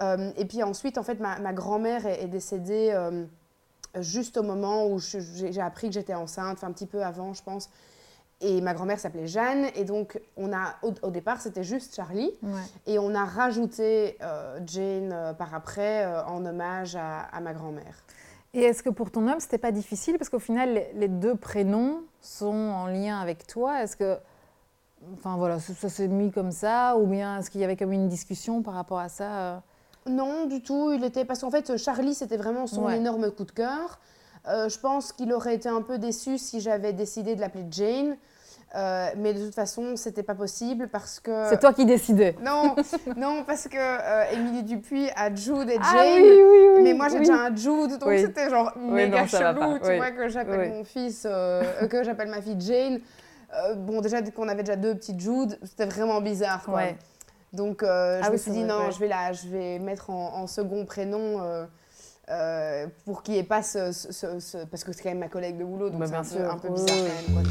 Euh, 0.01 0.31
et 0.37 0.45
puis 0.45 0.63
ensuite, 0.63 0.99
en 0.99 1.03
fait, 1.03 1.21
ma, 1.21 1.39
ma 1.39 1.53
grand-mère 1.53 2.07
est, 2.07 2.25
est 2.25 2.29
décédée 2.29 2.91
euh, 2.93 3.25
juste 3.99 4.37
au 4.37 4.43
moment 4.43 4.87
où 4.87 4.99
j'ai 4.99 5.61
appris 5.61 5.89
que 5.89 5.95
j'étais 5.95 6.15
enceinte, 6.15 6.59
enfin 6.59 6.69
un 6.69 6.73
petit 6.73 6.87
peu 6.87 7.03
avant, 7.03 7.33
je 7.33 7.43
pense. 7.43 7.71
Et 8.43 8.61
ma 8.61 8.75
grand-mère 8.75 8.99
s'appelait 8.99 9.27
Jeanne, 9.27 9.69
et 9.75 9.85
donc 9.85 10.21
on 10.37 10.53
a, 10.53 10.75
au, 10.83 10.93
au 11.01 11.11
départ, 11.11 11.41
c'était 11.41 11.65
juste 11.65 11.95
Charlie. 11.95 12.31
Ouais. 12.43 12.61
Et 12.87 12.99
on 12.99 13.15
a 13.15 13.25
rajouté 13.25 14.19
euh, 14.21 14.61
Jane 14.67 15.11
euh, 15.13 15.33
par 15.33 15.55
après 15.55 16.05
euh, 16.05 16.23
en 16.27 16.45
hommage 16.45 16.97
à, 16.97 17.21
à 17.21 17.41
ma 17.41 17.55
grand-mère. 17.55 18.05
Et 18.53 18.61
est-ce 18.61 18.83
que 18.83 18.91
pour 18.91 19.11
ton 19.11 19.27
homme, 19.27 19.41
c'était 19.41 19.57
pas 19.57 19.73
difficile? 19.73 20.19
Parce 20.19 20.29
qu'au 20.29 20.39
final, 20.39 20.75
les, 20.75 20.93
les 20.95 21.09
deux 21.09 21.35
prénoms 21.35 22.03
sont 22.21 22.55
en 22.55 22.87
lien 22.87 23.19
avec 23.19 23.47
toi. 23.47 23.83
Est-ce 23.83 23.97
que. 23.97 24.19
Enfin 25.15 25.37
voilà, 25.37 25.59
ça, 25.59 25.89
s'est 25.89 26.09
mis 26.09 26.31
comme 26.31 26.51
ça? 26.51 26.97
Ou 26.99 27.07
bien 27.07 27.39
est-ce 27.39 27.51
qu'il 27.51 27.63
y 27.63 27.65
avait 27.65 27.77
comme 27.77 27.93
une 27.93 28.09
discussion 28.09 28.63
par 28.63 28.75
rapport 28.75 28.99
à 28.99 29.09
ça 29.09 29.63
Non, 30.09 30.47
du 30.47 30.63
tout. 30.63 30.93
Il 30.93 31.05
était 31.05 31.25
parce 31.25 31.41
qu'en 31.41 31.51
fait, 31.51 31.77
Charlie, 31.77 32.15
c'était 32.15 32.37
vraiment 32.37 32.67
son 32.67 32.85
Ouais. 32.85 32.97
énorme 32.97 33.31
coup 33.31 33.45
de 33.45 33.53
cœur. 33.53 33.99
Euh, 34.49 34.69
je 34.69 34.79
pense 34.79 35.13
qu'il 35.13 35.33
aurait 35.33 35.55
été 35.55 35.69
un 35.69 35.83
peu 35.83 35.99
déçu 35.99 36.39
si 36.39 36.61
j'avais 36.61 36.93
décidé 36.93 37.35
de 37.35 37.41
l'appeler 37.41 37.65
Jane. 37.71 38.17
Euh, 38.75 39.09
mais 39.17 39.33
de 39.33 39.45
toute 39.45 39.55
façon, 39.55 39.97
c'était 39.97 40.23
pas 40.23 40.35
possible 40.35 40.89
parce 40.89 41.19
que. 41.21 41.49
C'est 41.49 41.59
toi 41.59 41.73
qui 41.73 41.87
décidais 41.87 42.37
Non, 42.43 42.75
non, 43.17 43.45
parce 43.45 43.69
que 43.69 43.77
euh, 43.79 44.25
Émilie 44.33 44.65
Dupuis 44.65 45.09
a 45.17 45.35
Jude 45.35 45.71
et 45.71 45.75
Jane. 45.75 45.83
Ah 45.83 46.05
oui, 46.17 46.23
oui, 46.23 46.67
oui. 46.77 46.83
Mais 46.83 46.93
moi 46.93 47.09
j'ai 47.09 47.21
déjà 47.21 47.35
un 47.37 47.55
Jude, 47.55 47.99
donc 47.99 48.11
c'était 48.19 48.51
genre 48.51 48.73
méga 48.77 49.23
non, 49.23 49.27
chelou, 49.27 49.79
tu 49.79 49.97
vois, 49.97 50.11
que 50.11 50.29
j'appelle 50.29 50.71
mon 50.73 50.85
fils, 50.85 51.23
que 51.91 52.03
j'appelle 52.05 52.29
ma 52.29 52.43
fille 52.43 52.61
Jane. 52.61 53.01
Bon, 53.77 54.01
déjà, 54.01 54.21
dès 54.21 54.33
qu'on 54.33 54.49
avait 54.49 54.63
déjà 54.65 54.77
deux 54.77 54.95
petites 54.95 55.21
Jude, 55.21 55.59
c'était 55.65 55.87
vraiment 55.87 56.21
bizarre, 56.21 56.63
quoi. 56.65 56.83
Donc, 57.57 57.83
euh, 57.83 58.21
Ah 58.23 58.27
je 58.27 58.31
me 58.31 58.35
oui, 58.35 58.39
suis 58.39 58.51
dit, 58.53 58.59
vrai, 58.65 58.69
non, 58.69 58.79
ouais. 58.87 58.93
je, 58.93 58.99
vais 59.01 59.09
la, 59.09 59.33
je 59.33 59.49
vais 59.49 59.79
mettre 59.79 60.11
en, 60.11 60.35
en 60.37 60.47
second 60.47 60.85
prénom 60.85 61.41
euh, 61.41 61.65
euh, 62.29 62.87
pour 63.07 63.23
qu'il 63.23 63.35
n'y 63.35 63.41
ait 63.41 63.45
pas 63.45 63.63
ce, 63.63 63.93
ce- 63.93 64.13
ce- 64.13 64.39
ce- 64.41 64.65
Parce 64.67 64.85
que 64.85 64.93
c'est 64.93 65.03
quand 65.03 65.09
même 65.09 65.19
ma 65.19 65.29
collègue 65.29 65.57
de 65.59 65.65
boulot, 65.65 65.89
donc 65.91 66.01
Bah, 66.01 66.07
c'est 66.23 66.37
un, 66.39 66.43
peu, 66.45 66.51
un 66.51 66.59
peu 66.59 66.69
bizarre 66.69 66.97
quand 66.97 67.35
même. 67.35 67.47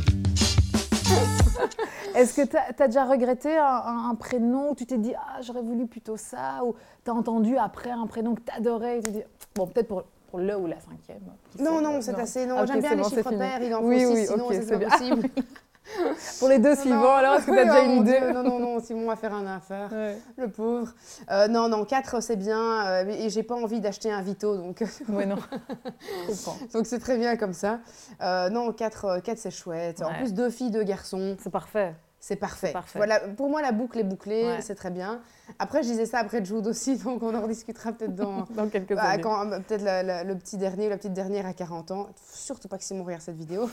Est-ce 2.16 2.34
que 2.34 2.46
tu 2.48 2.56
as, 2.56 2.88
déjà 2.88 3.06
regretté 3.06 3.58
un, 3.58 3.64
un- 3.66 4.10
un 4.12 4.16
prénom 4.16 4.72
où 4.72 4.76
tu 4.76 4.86
t'es 4.86 4.98
dit 4.98 5.14
Ah, 5.16 5.42
j'aurais 5.42 5.62
voulu 5.62 5.86
plutôt 5.88 6.18
ça 6.18 6.64
Ou 6.64 6.76
tu 7.04 7.12
as 7.12 7.14
entendu 7.14 7.58
après 7.58 7.90
un 7.92 8.08
prénom 8.08 8.36
que 8.36 8.42
tu 8.42 8.52
adorais 8.56 9.00
et 9.00 9.04
tu 9.04 9.12
dit 9.12 9.24
Bon, 9.56 9.68
peut-être 9.68 9.88
pour, 9.88 10.04
pour 10.30 10.40
le 10.40 10.56
ou 10.58 10.68
la 10.68 10.80
cinquième. 10.80 11.22
qui 11.52 11.62
Non, 11.62 11.82
non, 11.82 12.02
c'est 12.02 12.14
assez. 12.20 12.46
Non, 12.46 12.66
j'aime 12.66 12.80
bien 12.82 12.96
les 12.96 13.02
bon, 13.02 13.10
chiffres 13.10 13.30
pairs, 13.38 13.62
il 13.64 13.74
en 13.74 13.82
faut 13.82 13.88
Oui, 13.88 14.00
six, 14.00 14.06
oui, 14.14 14.26
sinon 14.28 14.48
c'est 14.50 14.62
c'est 14.62 14.70
pas 14.72 14.78
bien. 14.78 14.90
possible. 14.90 15.30
Pour 16.40 16.48
les 16.50 16.60
deux 16.60 16.76
suivants, 16.76 16.96
non. 17.02 17.12
alors, 17.12 17.36
est-ce 17.36 17.46
que 17.46 17.52
tu 17.52 17.58
as 17.60 17.64
Oui, 17.64 17.68
déjà 17.70 17.80
oh 17.82 17.86
une 17.86 18.02
idée 18.02 18.20
Dieu, 18.20 18.32
Non, 18.34 18.44
non, 18.44 18.60
non, 18.60 18.80
Simon 18.80 19.08
va 19.08 19.16
faire 19.16 19.34
un 19.34 19.46
affaire. 19.46 19.90
Ouais. 19.92 20.18
Le 20.38 20.50
pauvre. 20.50 20.94
Euh, 21.32 21.48
non, 21.48 21.70
non, 21.70 21.86
4 21.86 22.22
c'est 22.22 22.36
bien. 22.36 22.86
euh, 22.88 23.06
et 23.08 23.30
j'ai 23.30 23.44
pas 23.44 23.56
envie 23.56 23.80
d'acheter 23.80 24.12
un 24.12 24.22
Vito, 24.22 24.58
donc 24.58 24.84
Ouais, 25.10 25.26
non. 25.26 25.36
Je 26.28 26.28
comprends. 26.46 26.58
donc 26.74 26.88
c'est 26.88 27.00
très 27.00 27.18
bien 27.18 27.38
comme 27.38 27.54
ça. 27.54 27.80
Euh, 28.22 28.50
non, 28.50 28.72
4, 28.74 29.22
c'est 29.36 29.52
chouette. 29.52 30.02
En 30.02 30.14
plus, 30.16 30.34
deux 30.34 30.50
filles, 30.50 30.72
deux 30.72 30.84
garçons, 30.84 31.36
C'est 31.40 31.52
parfait. 31.52 31.94
c'est 32.20 32.36
parfait. 32.36 32.72
parfait. 32.72 32.98
Voilà, 33.00 33.20
pour 33.20 33.50
moi, 33.50 33.62
la 33.62 33.72
boucle 33.72 34.00
est 34.00 34.04
bouclée, 34.04 34.44
Ouais. 34.46 34.62
c'est 34.62 34.76
très 34.76 34.90
bien. 34.92 35.20
Après, 35.60 35.84
je 35.84 35.90
disais 35.90 36.08
ça 36.08 36.18
après 36.20 36.44
Jude 36.44 36.66
aussi, 36.66 36.98
donc 37.04 37.22
on 37.22 37.34
en 37.36 37.42
rediscutera 37.42 37.92
peut-être 37.92 38.16
dans. 38.16 38.46
Dans 38.50 38.68
quelques 38.70 38.96
Bah, 38.96 39.04
années. 39.04 39.22
quand 39.22 39.52
euh, 39.52 39.60
peut-être 39.60 39.84
le 40.28 40.34
petit 40.36 40.58
dernier 40.58 40.88
ou 40.88 40.90
la 40.90 40.98
petite 40.98 41.14
dernière 41.14 41.46
à 41.46 41.54
40 41.54 41.92
ans. 41.92 42.08
Surtout 42.34 42.68
pas 42.68 42.78
que 42.80 42.84
Simon 42.84 43.04
regarde 43.04 43.22
cette 43.22 43.38
vidéo. 43.38 43.70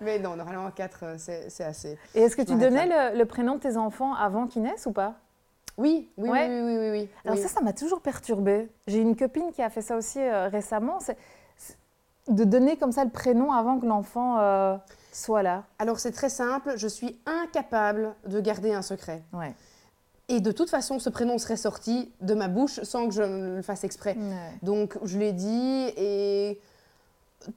Mais 0.00 0.18
non, 0.18 0.36
normalement 0.36 0.70
4 0.70 1.14
c'est 1.18 1.50
c'est 1.50 1.64
assez. 1.64 1.98
Et 2.14 2.22
est-ce 2.22 2.36
que 2.36 2.42
tu 2.42 2.54
donnais 2.56 2.86
le, 3.12 3.18
le 3.18 3.24
prénom 3.26 3.54
de 3.56 3.60
tes 3.60 3.76
enfants 3.76 4.14
avant 4.14 4.46
qu'ils 4.46 4.62
naissent 4.62 4.86
ou 4.86 4.92
pas? 4.92 5.14
Oui, 5.78 6.10
oui, 6.18 6.28
Ouais. 6.28 6.48
oui, 6.48 6.76
oui, 6.78 6.90
oui. 6.90 7.08
Alors 7.24 7.36
Oui. 7.36 7.42
ça, 7.42 7.48
ça 7.48 7.60
m'a 7.62 7.72
toujours 7.72 8.00
perturbée. 8.02 8.68
J'ai 8.86 8.98
une 8.98 9.16
copine 9.16 9.52
qui 9.52 9.62
a 9.62 9.70
fait 9.70 9.80
ça 9.82 9.96
aussi 9.96 10.20
euh, 10.20 10.48
récemment. 10.48 11.00
C'est 11.00 11.16
c'est 11.56 11.76
de 12.28 12.44
donner 12.44 12.76
comme 12.76 12.92
ça 12.92 13.04
le 13.04 13.10
prénom 13.10 13.52
avant 13.52 13.78
que 13.80 13.86
l'enfant 13.86 14.38
euh, 14.38 14.76
soit 15.12 15.42
là. 15.42 15.64
Alors 15.78 15.98
c'est 15.98 16.12
très 16.12 16.28
simple, 16.28 16.74
je 16.76 16.86
suis 16.88 17.18
incapable 17.26 18.14
de 18.26 18.38
garder 18.40 18.72
un 18.74 18.82
secret. 18.82 19.22
Ouais. 19.32 19.54
Et 20.28 20.40
de 20.40 20.52
toute 20.52 20.70
façon, 20.70 20.98
ce 20.98 21.10
prénom 21.10 21.36
serait 21.38 21.56
sorti 21.56 22.12
de 22.20 22.34
ma 22.34 22.48
bouche 22.48 22.80
sans 22.84 23.08
que 23.08 23.12
je 23.14 23.22
le 23.56 23.62
fasse 23.62 23.82
exprès. 23.84 24.16
Donc 24.62 24.96
je 25.02 25.18
l'ai 25.18 25.32
dit 25.32 25.90
et 25.96 26.60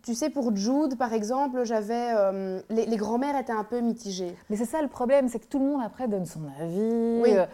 tu 0.03 0.13
sais 0.15 0.29
pour 0.29 0.55
Jude 0.55 0.97
par 0.97 1.13
exemple, 1.13 1.63
j'avais 1.65 2.11
euh, 2.15 2.61
les, 2.69 2.85
les 2.85 2.97
grands-mères 2.97 3.37
étaient 3.39 3.53
un 3.53 3.63
peu 3.63 3.79
mitigées. 3.81 4.35
Mais 4.49 4.55
c'est 4.57 4.65
ça 4.65 4.81
le 4.81 4.87
problème, 4.87 5.27
c'est 5.29 5.39
que 5.39 5.47
tout 5.47 5.59
le 5.59 5.65
monde 5.65 5.81
après 5.85 6.07
donne 6.07 6.25
son 6.25 6.41
avis. 6.59 7.21
Oui. 7.21 7.37
euh, 7.37 7.45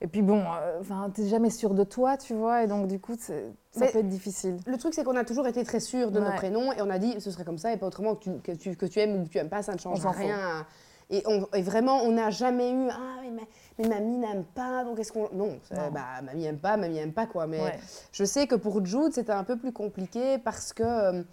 et 0.00 0.06
puis 0.06 0.22
bon, 0.22 0.40
euh, 0.40 0.78
enfin, 0.80 1.10
t'es 1.12 1.26
jamais 1.26 1.50
sûr 1.50 1.74
de 1.74 1.82
toi, 1.82 2.16
tu 2.16 2.32
vois, 2.32 2.62
et 2.62 2.66
donc 2.68 2.86
du 2.86 3.00
coup, 3.00 3.14
ça 3.18 3.32
Mais- 3.80 3.90
peut 3.90 3.98
être 3.98 4.08
difficile. 4.08 4.56
Le 4.66 4.76
truc 4.76 4.94
c'est 4.94 5.02
qu'on 5.02 5.16
a 5.16 5.24
toujours 5.24 5.48
été 5.48 5.64
très 5.64 5.80
sûrs 5.80 6.10
de 6.12 6.20
nos 6.20 6.30
prénoms 6.32 6.72
et 6.72 6.80
on 6.82 6.88
a 6.90 6.98
dit 6.98 7.16
ce 7.20 7.30
serait 7.32 7.44
comme 7.44 7.58
ça 7.58 7.72
et 7.72 7.76
pas 7.76 7.86
autrement 7.86 8.14
que 8.14 8.22
tu, 8.24 8.30
que 8.40 8.52
tu, 8.52 8.76
que 8.76 8.86
tu 8.86 9.00
aimes 9.00 9.20
ou 9.20 9.24
que 9.24 9.28
tu 9.30 9.38
aimes 9.38 9.48
pas, 9.48 9.62
ça 9.62 9.72
ne 9.74 9.78
change 9.78 10.06
rien. 10.06 10.64
Et, 11.10 11.22
on- 11.26 11.46
et 11.54 11.62
vraiment, 11.62 12.02
on 12.04 12.12
n'a 12.12 12.28
jamais 12.30 12.70
eu 12.70 12.88
ah 12.90 13.20
mais, 13.22 13.30
ma- 13.30 13.42
mais 13.78 13.88
mamie 13.88 14.18
n'aime 14.18 14.44
pas 14.44 14.84
donc 14.84 15.00
est-ce 15.00 15.10
qu'on 15.10 15.30
non, 15.32 15.58
bah 15.92 16.04
mamie 16.22 16.44
aime 16.44 16.58
pas, 16.58 16.76
mamie 16.76 16.98
aime 16.98 17.12
pas 17.14 17.24
quoi. 17.26 17.46
Mais 17.46 17.60
Ouais. 17.60 17.78
Je 18.12 18.24
sais 18.24 18.46
que 18.46 18.54
pour 18.54 18.84
Jude, 18.84 19.12
c'était 19.14 19.32
un 19.32 19.42
peu 19.42 19.56
plus 19.56 19.72
compliqué 19.72 20.36
parce 20.38 20.72
que 20.74 21.24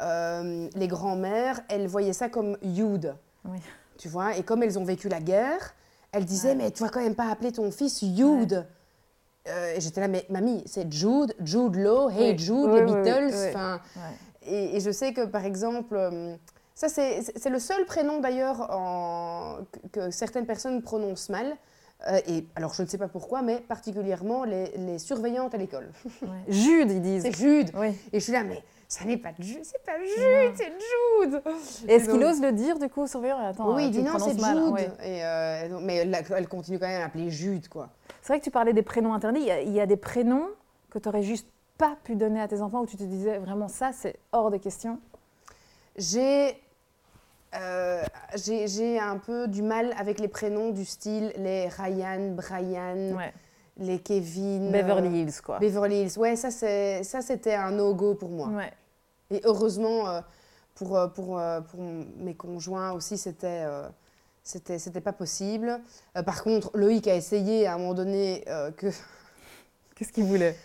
euh, 0.00 0.04
euh, 0.04 0.68
les 0.74 0.88
grands-mères, 0.88 1.60
elles 1.68 1.86
voyaient 1.86 2.12
ça 2.12 2.28
comme 2.28 2.56
Jude. 2.62 3.14
Oui. 3.44 3.58
Tu 3.98 4.08
vois, 4.08 4.36
et 4.36 4.42
comme 4.42 4.62
elles 4.62 4.78
ont 4.78 4.84
vécu 4.84 5.08
la 5.08 5.20
guerre, 5.20 5.74
elles 6.12 6.24
disaient 6.24 6.50
Ouais. 6.50 6.54
Mais 6.56 6.70
tu 6.70 6.82
vas 6.82 6.88
quand 6.90 7.00
même 7.02 7.14
pas 7.14 7.30
appeler 7.30 7.52
ton 7.52 7.70
fils 7.70 8.04
Jude. 8.04 8.66
Euh, 9.48 9.74
et 9.76 9.80
j'étais 9.80 10.00
là, 10.00 10.08
mais 10.08 10.26
mamie, 10.28 10.62
c'est 10.66 10.92
Jude, 10.92 11.34
Jude 11.42 11.76
Law, 11.76 12.10
Hey 12.10 12.32
Oui. 12.32 12.38
Jude, 12.38 12.66
Oui, 12.68 12.80
les 12.80 12.84
Beatles. 12.84 13.34
enfin, 13.50 13.80
Ouais. 13.96 14.48
Et, 14.48 14.76
et 14.76 14.80
je 14.80 14.90
sais 14.90 15.12
que 15.12 15.24
par 15.24 15.44
exemple, 15.44 15.94
euh, 15.96 16.34
ça 16.74 16.88
c'est 16.88 17.48
le 17.48 17.58
seul 17.58 17.84
prénom 17.86 18.20
d'ailleurs 18.20 18.68
que, 19.72 19.88
que 20.00 20.10
certaines 20.10 20.46
personnes 20.46 20.82
prononcent 20.82 21.30
mal. 21.30 21.56
Euh, 22.08 22.20
et 22.28 22.44
alors 22.56 22.74
je 22.74 22.82
ne 22.82 22.86
sais 22.86 22.98
pas 22.98 23.08
pourquoi, 23.08 23.40
mais 23.42 23.60
particulièrement 23.60 24.44
les, 24.44 24.70
les 24.76 24.98
surveillantes 24.98 25.54
à 25.54 25.58
l'école. 25.58 25.88
Ouais. 26.22 26.28
Jude, 26.48 26.90
ils 26.90 27.00
disent. 27.00 27.22
C'est 27.22 27.34
Jude. 27.36 27.70
Oui. 27.74 27.88
Et 28.12 28.18
je 28.20 28.24
suis 28.24 28.32
là, 28.32 28.44
mais 28.44 28.62
ça 28.88 29.04
n'est 29.04 29.16
pas 29.16 29.30
Jude, 29.38 29.64
c'est 29.64 29.82
pas 29.84 29.98
Jude, 29.98 30.54
c'est 30.54 30.72
Jude. 30.72 31.42
Est-ce 31.88 32.08
qu'il 32.08 32.22
ose 32.22 32.40
le 32.40 32.52
dire 32.52 32.78
du 32.78 32.88
coup 32.88 33.02
au 33.02 33.06
surveillant? 33.06 33.38
Attends, 33.38 33.74
oui, 33.74 33.84
euh, 33.84 33.86
il 33.86 33.92
tu 33.92 33.98
dit 33.98 34.04
non, 34.04 34.18
c'est 34.18 34.40
mal, 34.40 34.58
hein, 34.58 34.64
Jude. 34.66 34.72
ouais. 34.74 34.90
Et, 35.02 35.24
euh, 35.24 35.78
mais 35.82 35.96
elle, 35.96 36.16
elle 36.30 36.48
continue 36.48 36.78
quand 36.78 36.86
même 36.86 37.00
à 37.00 37.04
l'appeler 37.04 37.30
Jude, 37.30 37.68
quoi. 37.68 37.88
C'est 38.22 38.32
vrai 38.32 38.38
que 38.38 38.44
tu 38.44 38.50
parlais 38.50 38.72
des 38.72 38.82
prénoms 38.82 39.14
interdits. 39.14 39.40
Il 39.40 39.46
y 39.46 39.50
a, 39.50 39.60
il 39.60 39.72
y 39.72 39.80
a 39.80 39.86
des 39.86 39.96
prénoms 39.96 40.48
que 40.90 40.98
tu 40.98 41.08
aurais 41.08 41.22
juste 41.22 41.48
pas 41.78 41.96
pu 42.04 42.16
donner 42.16 42.40
à 42.40 42.48
tes 42.48 42.60
enfants 42.60 42.80
où 42.80 42.86
tu 42.86 42.96
te 42.96 43.02
disais 43.04 43.38
vraiment 43.38 43.68
ça, 43.68 43.90
c'est 43.92 44.16
hors 44.32 44.50
de 44.50 44.56
question? 44.56 44.98
J'ai 45.96 46.60
euh, 47.54 48.02
j'ai 48.34 48.66
j'ai 48.68 48.98
un 48.98 49.18
peu 49.18 49.48
du 49.48 49.62
mal 49.62 49.94
avec 49.98 50.20
les 50.20 50.28
prénoms 50.28 50.70
du 50.70 50.84
style 50.84 51.32
les 51.36 51.68
Ryan, 51.68 52.32
Brian, 52.34 53.16
Ouais. 53.16 53.32
Les 53.78 53.98
Kevin. 54.00 54.70
Beverly 54.72 55.08
euh, 55.08 55.22
Hills, 55.22 55.40
quoi. 55.44 55.58
Beverly 55.58 56.02
Hills. 56.02 56.18
Ouais, 56.18 56.36
ça, 56.36 56.50
c'est- 56.50 57.02
ça 57.02 57.20
c'était 57.22 57.54
un 57.54 57.70
no-go 57.72 58.14
pour 58.14 58.30
moi. 58.30 58.48
Ouais. 58.48 58.72
Et 59.30 59.40
heureusement, 59.44 60.08
euh, 60.08 60.20
pour, 60.74 60.96
euh, 60.96 61.08
pour, 61.08 61.40
pour 61.70 61.80
mes 62.18 62.34
conjoints 62.34 62.92
aussi, 62.92 63.18
c'était 63.18 63.64
c'était 64.46 64.78
c'était 64.78 65.00
pas 65.00 65.12
possible. 65.12 65.80
Euh, 66.16 66.22
par 66.22 66.44
contre, 66.44 66.70
Loïc 66.74 67.08
a 67.08 67.16
essayé 67.16 67.66
à 67.66 67.74
un 67.74 67.78
moment 67.78 67.94
donné 67.94 68.44
euh, 68.48 68.70
que. 68.70 68.86
Qu'est-ce 69.96 70.12
qu'il 70.12 70.24
voulait? 70.24 70.56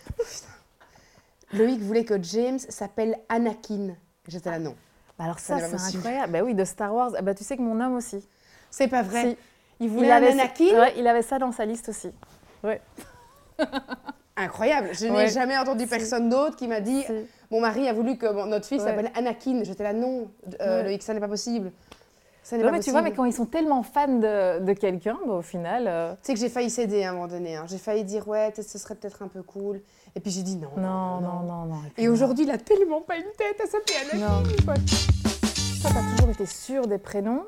Loïc 1.52 1.80
voulait 1.80 2.04
que 2.04 2.22
James 2.22 2.58
s'appelle 2.58 3.18
Anakin. 3.28 3.96
J'étais 4.28 4.50
là, 4.50 4.58
non. 4.58 4.76
Bah 5.18 5.24
Alors 5.24 5.38
Ça 5.38 5.58
c'est 5.58 5.96
incroyable. 5.96 6.32
Bah 6.32 6.42
oui, 6.44 6.54
de 6.54 6.64
Star 6.64 6.94
Wars. 6.94 7.12
Ah 7.16 7.22
Bah, 7.22 7.34
tu 7.34 7.42
sais 7.42 7.56
que 7.56 7.62
mon 7.62 7.80
homme 7.80 7.94
aussi. 7.96 8.26
C'est 8.70 8.88
pas 8.88 9.02
vrai. 9.02 9.30
Si. 9.30 9.36
Il 9.80 9.88
voulait 9.90 10.06
Il 10.06 10.10
un 10.12 10.16
avait, 10.16 10.30
Anakin? 10.30 10.78
Ouais, 10.78 10.94
il 10.96 11.06
avait 11.06 11.22
ça 11.22 11.38
dans 11.38 11.50
sa 11.50 11.64
liste 11.64 11.88
aussi. 11.88 12.10
Incroyable. 14.36 14.90
Je 14.94 15.04
n'ai 15.06 15.10
Ouais. 15.12 15.28
jamais 15.28 15.56
entendu 15.58 15.86
personne 15.86 16.28
d'autre 16.28 16.56
qui 16.56 16.66
m'a 16.66 16.80
dit. 16.80 17.04
Mon 17.50 17.60
mari 17.60 17.86
a 17.88 17.92
voulu 17.92 18.16
que 18.16 18.26
mon- 18.32 18.46
notre 18.46 18.66
fils 18.66 18.80
Ouais. 18.82 18.88
s'appelle 18.88 19.10
Anakin. 19.14 19.60
J'étais 19.62 19.82
là, 19.84 19.92
non, 19.92 20.30
euh, 20.60 20.78
Ouais. 20.78 20.84
Loïc, 20.84 21.02
ça 21.02 21.12
n'est 21.12 21.20
pas 21.20 21.28
possible. 21.28 21.70
Ça 22.42 22.56
n'est 22.56 22.62
Ouais, 22.62 22.68
pas 22.70 22.72
mais 22.72 22.78
tu 22.78 22.84
possible. 22.86 22.92
vois, 22.94 23.02
mais 23.02 23.12
quand 23.14 23.24
ils 23.26 23.32
sont 23.32 23.44
tellement 23.46 23.82
fans 23.82 24.08
de, 24.08 24.58
de 24.60 24.72
quelqu'un, 24.72 25.18
bah, 25.26 25.34
au 25.34 25.42
final, 25.42 25.84
euh, 25.86 26.12
Tu 26.14 26.18
sais 26.22 26.34
que 26.34 26.40
j'ai 26.40 26.48
failli 26.48 26.70
céder 26.70 27.04
à 27.04 27.10
un 27.10 27.12
moment 27.12 27.28
donné. 27.28 27.54
hein. 27.56 27.66
J'ai 27.68 27.78
failli 27.78 28.02
dire, 28.04 28.26
ouais, 28.26 28.52
ce 28.56 28.78
serait 28.78 28.94
peut-être 28.96 29.22
un 29.22 29.28
peu 29.28 29.42
cool. 29.42 29.80
Et 30.16 30.20
puis 30.20 30.30
j'ai 30.30 30.42
dit 30.42 30.56
non. 30.56 30.70
non, 30.76 31.20
non, 31.20 31.40
non, 31.44 31.64
non. 31.66 31.76
Et 31.98 32.08
aujourd'hui, 32.08 32.44
il 32.44 32.50
a 32.50 32.58
tellement 32.58 33.00
pas 33.02 33.16
une 33.16 33.30
tête 33.38 33.60
à 33.62 33.66
s'appeler 33.66 33.96
Anakin. 34.12 34.42
Toi, 34.64 34.74
tu 34.74 35.86
as 35.86 36.16
toujours 36.16 36.30
été 36.30 36.46
sûre 36.46 36.86
des 36.86 36.98
prénoms, 36.98 37.44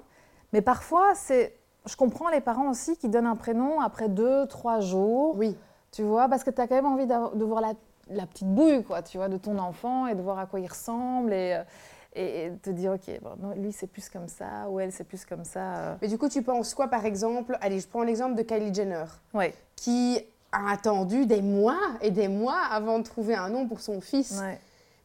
mais 0.52 0.61
parfois, 0.61 1.14
c'est 1.14 1.56
je 1.86 1.96
comprends 1.96 2.28
les 2.28 2.40
parents 2.40 2.70
aussi 2.70 2.96
qui 2.96 3.08
donnent 3.08 3.26
un 3.26 3.36
prénom 3.36 3.80
après 3.80 4.08
deux, 4.08 4.46
trois 4.46 4.80
jours. 4.80 5.34
Oui. 5.36 5.56
Tu 5.92 6.02
vois, 6.02 6.28
parce 6.28 6.42
que 6.42 6.50
tu 6.50 6.60
as 6.60 6.66
quand 6.66 6.74
même 6.74 6.86
envie 6.86 7.06
de 7.06 7.44
voir 7.44 7.60
la, 7.60 7.72
la, 8.10 8.26
petite 8.26 8.48
bouille, 8.48 8.82
quoi, 8.82 9.02
tu 9.02 9.16
vois, 9.18 9.28
de 9.28 9.36
ton 9.36 9.58
enfant 9.58 10.06
et 10.06 10.14
de 10.14 10.22
voir 10.22 10.38
à 10.38 10.46
quoi 10.46 10.58
il 10.58 10.66
ressemble 10.66 11.32
et, 11.32 11.60
et, 12.16 12.50
te 12.62 12.70
dire, 12.70 12.92
ok, 12.92 13.20
bon, 13.22 13.50
lui 13.56 13.72
c'est 13.72 13.86
plus 13.86 14.08
comme 14.08 14.26
ça, 14.26 14.68
ou 14.70 14.80
elle 14.80 14.90
c'est 14.90 15.04
plus 15.04 15.24
comme 15.24 15.44
ça. 15.44 15.96
Mais 16.02 16.08
du 16.08 16.18
coup, 16.18 16.28
tu 16.28 16.42
penses 16.42 16.74
quoi, 16.74 16.88
par 16.88 17.04
exemple 17.04 17.56
Allez, 17.60 17.78
je 17.78 17.86
prends 17.86 18.02
l'exemple 18.02 18.34
de 18.34 18.42
Kylie 18.42 18.74
Jenner, 18.74 19.04
qui 19.76 20.18
a 20.50 20.72
attendu 20.72 21.26
des 21.26 21.42
mois 21.42 21.80
et 22.00 22.10
des 22.10 22.28
mois 22.28 22.60
avant 22.70 22.98
de 22.98 23.04
trouver 23.04 23.34
un 23.34 23.50
nom 23.50 23.68
pour 23.68 23.80
son 23.80 24.00
fils. 24.00 24.40
Ouais. 24.40 24.58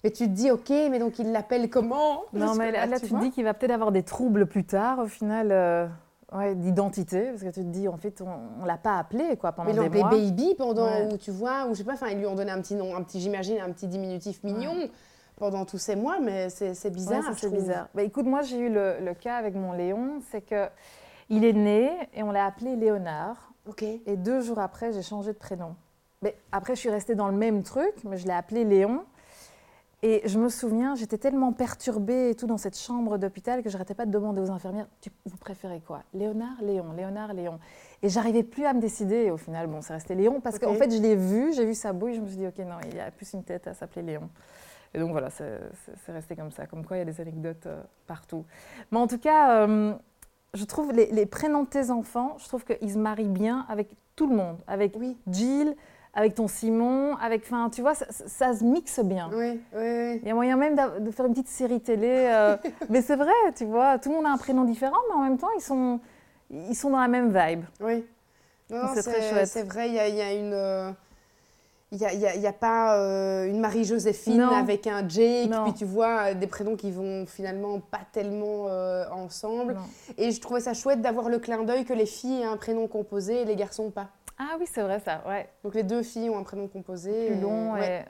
Mais 0.03 0.11
tu 0.11 0.25
te 0.25 0.29
dis, 0.29 0.49
ok, 0.49 0.69
mais 0.69 0.99
donc 0.99 1.19
il 1.19 1.31
l'appelle 1.31 1.69
comment? 1.69 2.23
Non, 2.31 2.55
mais 2.55 2.71
là, 2.71 2.99
tu, 2.99 3.09
te 3.09 3.19
dis 3.19 3.31
qu'il 3.31 3.43
va 3.43 3.53
peut-être 3.53 3.71
avoir 3.71 3.91
des 3.91 4.03
troubles 4.03 4.45
plus 4.45 4.63
tard, 4.63 4.99
au 4.99 5.07
final, 5.07 5.49
euh, 5.51 5.87
ouais, 6.33 6.55
d'identité, 6.55 7.29
parce 7.29 7.43
que 7.43 7.49
tu 7.49 7.61
te 7.61 7.69
dis, 7.69 7.87
en 7.87 7.97
fait, 7.97 8.21
on, 8.21 8.61
ne 8.61 8.67
l'a 8.67 8.77
pas 8.77 8.97
appelé, 8.97 9.37
quoi, 9.37 9.51
pendant 9.51 9.69
des 9.71 9.77
mois. 9.77 9.89
Mais 9.89 10.03
Baby, 10.03 10.55
pendant, 10.55 11.09
où 11.09 11.17
tu 11.17 11.31
vois, 11.31 11.65
ou 11.65 11.73
je 11.73 11.79
sais 11.79 11.83
pas, 11.83 11.93
enfin, 11.93 12.07
ils 12.09 12.17
lui 12.17 12.27
ont 12.27 12.35
donné 12.35 12.51
un 12.51 12.61
petit 12.61 12.75
nom, 12.75 12.95
un 12.95 13.03
petit, 13.03 13.19
j'imagine, 13.19 13.59
un 13.59 13.71
petit 13.71 13.87
diminutif 13.87 14.43
mignon. 14.43 14.89
Pendant 15.37 15.63
tous 15.63 15.77
ces 15.77 15.95
mois, 15.95 16.19
mais 16.19 16.49
c'est 16.49 16.89
bizarre. 16.89 17.23
c'est 17.37 17.49
bizarre. 17.49 17.87
Bah, 17.95 18.03
écoute, 18.03 18.25
moi 18.25 18.41
j'ai 18.41 18.57
eu 18.57 18.69
le, 18.69 18.97
le, 18.99 19.13
cas 19.13 19.37
avec 19.37 19.55
mon 19.55 19.71
Léon, 19.71 20.19
c'est 20.31 20.41
que 20.41 20.67
il 21.29 21.45
est 21.45 21.53
né 21.53 21.91
et 22.13 22.23
on 22.23 22.31
l'a 22.31 22.45
appelé 22.45 22.75
Léonard. 22.75 23.53
Ok. 23.65 23.83
Et 23.83 24.17
deux 24.17 24.41
jours 24.41 24.59
après, 24.59 24.91
j'ai 24.91 25.01
changé 25.01 25.31
de 25.31 25.37
prénom. 25.37 25.77
Mais 26.21 26.35
après, 26.51 26.75
je 26.75 26.81
suis 26.81 26.89
restée 26.89 27.15
dans 27.15 27.29
le 27.29 27.37
même 27.37 27.63
truc, 27.63 27.93
mais 28.03 28.17
je 28.17 28.25
l'ai 28.25 28.33
appelé 28.33 28.65
Léon. 28.65 29.03
Et 30.01 30.21
je 30.25 30.39
me 30.39 30.47
souviens, 30.47 30.95
j'étais 30.95 31.17
tellement 31.17 31.51
perturbée 31.51 32.29
et 32.29 32.35
tout 32.35 32.47
dans 32.47 32.57
cette 32.57 32.77
chambre 32.77 33.17
d'hôpital 33.17 33.61
que 33.61 33.69
je 33.69 33.73
n'arrêtais 33.73 33.93
pas 33.93 34.05
de 34.05 34.11
demander 34.11 34.39
aux 34.39 34.49
infirmières 34.49 34.87
Vous 35.25 35.35
préférez 35.37 35.81
quoi? 35.85 36.03
Léonard, 36.13 36.61
Léon, 36.61 36.93
Léonard, 36.93 37.33
Léon. 37.33 37.59
Et 38.01 38.07
j'arrivais 38.07 38.43
plus 38.43 38.65
à 38.65 38.73
me 38.73 38.79
décider. 38.79 39.25
Et 39.25 39.31
au 39.31 39.35
final, 39.35 39.67
bon, 39.67 39.81
c'est 39.81 39.91
resté 39.91 40.15
Léon 40.15 40.39
parce 40.39 40.57
qu'en 40.57 40.73
fait, 40.75 40.89
je 40.89 41.01
l'ai 41.01 41.17
vu, 41.17 41.53
j'ai 41.53 41.65
vu 41.65 41.73
sa 41.73 41.91
bouille, 41.91 42.15
je 42.15 42.21
me 42.21 42.27
suis 42.27 42.37
dit 42.37 42.47
Ok, 42.47 42.59
non, 42.59 42.77
il 42.89 42.95
y 42.95 42.99
a 43.01 43.11
plus 43.11 43.33
une 43.33 43.43
tête 43.43 43.67
à 43.67 43.73
s'appeler 43.73 44.03
Léon. 44.03 44.29
Et 44.93 44.99
donc 44.99 45.11
voilà, 45.11 45.29
c'est 45.29 45.59
resté 46.07 46.35
comme 46.37 46.51
ça. 46.51 46.65
Comme 46.65 46.85
quoi, 46.85 46.95
il 46.95 46.99
y 46.99 47.03
a 47.03 47.05
des 47.05 47.19
anecdotes 47.19 47.65
euh, 47.67 47.81
partout. 48.07 48.45
Mais 48.91 48.99
en 48.99 49.07
tout 49.07 49.19
cas, 49.19 49.67
euh, 49.67 49.93
je 50.53 50.63
trouve 50.63 50.93
les, 50.93 51.07
les, 51.11 51.25
prénoms 51.25 51.63
de 51.63 51.67
tes 51.69 51.91
enfants, 51.91 52.37
je 52.39 52.47
trouve 52.47 52.63
qu'ils 52.63 52.91
se 52.93 52.97
marient 52.97 53.27
bien 53.27 53.65
avec 53.67 53.89
tout 54.15 54.27
le 54.27 54.35
monde. 54.35 54.57
Avec 54.65 54.95
oui. 54.97 55.17
Jill, 55.27 55.75
avec 56.13 56.35
ton 56.35 56.47
Simon, 56.47 57.15
avec, 57.17 57.43
enfin, 57.45 57.69
tu 57.69 57.81
vois, 57.81 57.93
ça, 57.93 58.55
se 58.55 58.63
mixe 58.63 58.99
bien. 58.99 59.29
Oui, 59.31 59.61
oui, 59.73 59.79
oui. 59.79 60.19
Il 60.21 60.27
y 60.27 60.31
a 60.31 60.33
moyen 60.33 60.57
même 60.57 60.75
de 60.75 61.11
faire 61.11 61.25
une 61.25 61.33
petite 61.33 61.47
série 61.47 61.81
télé. 61.81 62.27
Euh, 62.29 62.57
mais 62.89 63.01
c'est 63.01 63.15
vrai, 63.15 63.31
tu 63.55 63.65
vois, 63.65 63.99
tout 63.99 64.09
le 64.09 64.15
monde 64.15 64.25
a 64.25 64.31
un 64.31 64.37
prénom 64.37 64.63
différent, 64.63 64.97
mais 65.09 65.15
en 65.15 65.23
même 65.23 65.37
temps, 65.37 65.51
ils 65.55 65.61
sont, 65.61 65.99
ils 66.49 66.75
sont 66.75 66.89
dans 66.89 66.99
la 66.99 67.07
même 67.07 67.27
vibe. 67.27 67.63
Oui. 67.79 68.05
C'est 68.69 69.03
très 69.03 69.29
chouette. 69.29 69.47
C'est 69.47 69.63
vrai, 69.63 69.89
il 69.89 69.93
y, 69.93 69.95
y 69.95 70.21
a, 70.21 70.33
une... 70.33 70.95
Il 71.91 71.97
n'y 71.97 72.05
a, 72.05 72.29
a, 72.29 72.49
a, 72.49 72.53
pas 72.53 72.99
euh, 72.99 73.47
une 73.47 73.59
Marie-Joséphine 73.59 74.41
avec 74.41 74.85
un 74.85 75.07
Jake, 75.07 75.49
puis 75.63 75.73
tu 75.73 75.85
vois 75.85 76.35
des 76.35 76.45
prénoms 76.45 76.75
qui 76.75 76.91
vont 76.91 77.25
finalement 77.25 77.79
pas 77.79 78.01
tellement 78.11 78.67
euh, 78.67 79.05
ensemble. 79.09 79.75
Et 80.19 80.31
je 80.31 80.39
trouvais 80.39 80.59
ça 80.59 80.75
chouette 80.75 81.01
d'avoir 81.01 81.29
le 81.29 81.39
clin 81.39 81.63
d'œil 81.63 81.85
que 81.85 81.93
les 81.93 82.05
filles 82.05 82.41
aient 82.41 82.45
un 82.45 82.57
prénom 82.57 82.87
composé 82.87 83.41
et 83.41 83.45
les 83.45 83.55
garçons 83.55 83.89
pas. 83.89 84.09
Ah 84.39 84.55
oui, 84.57 84.65
c'est 84.71 84.81
vrai 84.81 84.99
ça, 84.99 85.21
ouais. 85.27 85.49
Donc 85.63 85.75
les 85.75 85.83
deux 85.83 86.01
filles 86.01 86.29
ont 86.29 86.37
un 86.37 86.43
prénom 86.43 86.67
composé. 86.67 87.27
Plus 87.27 87.41
long, 87.41 87.75
et, 87.75 88.05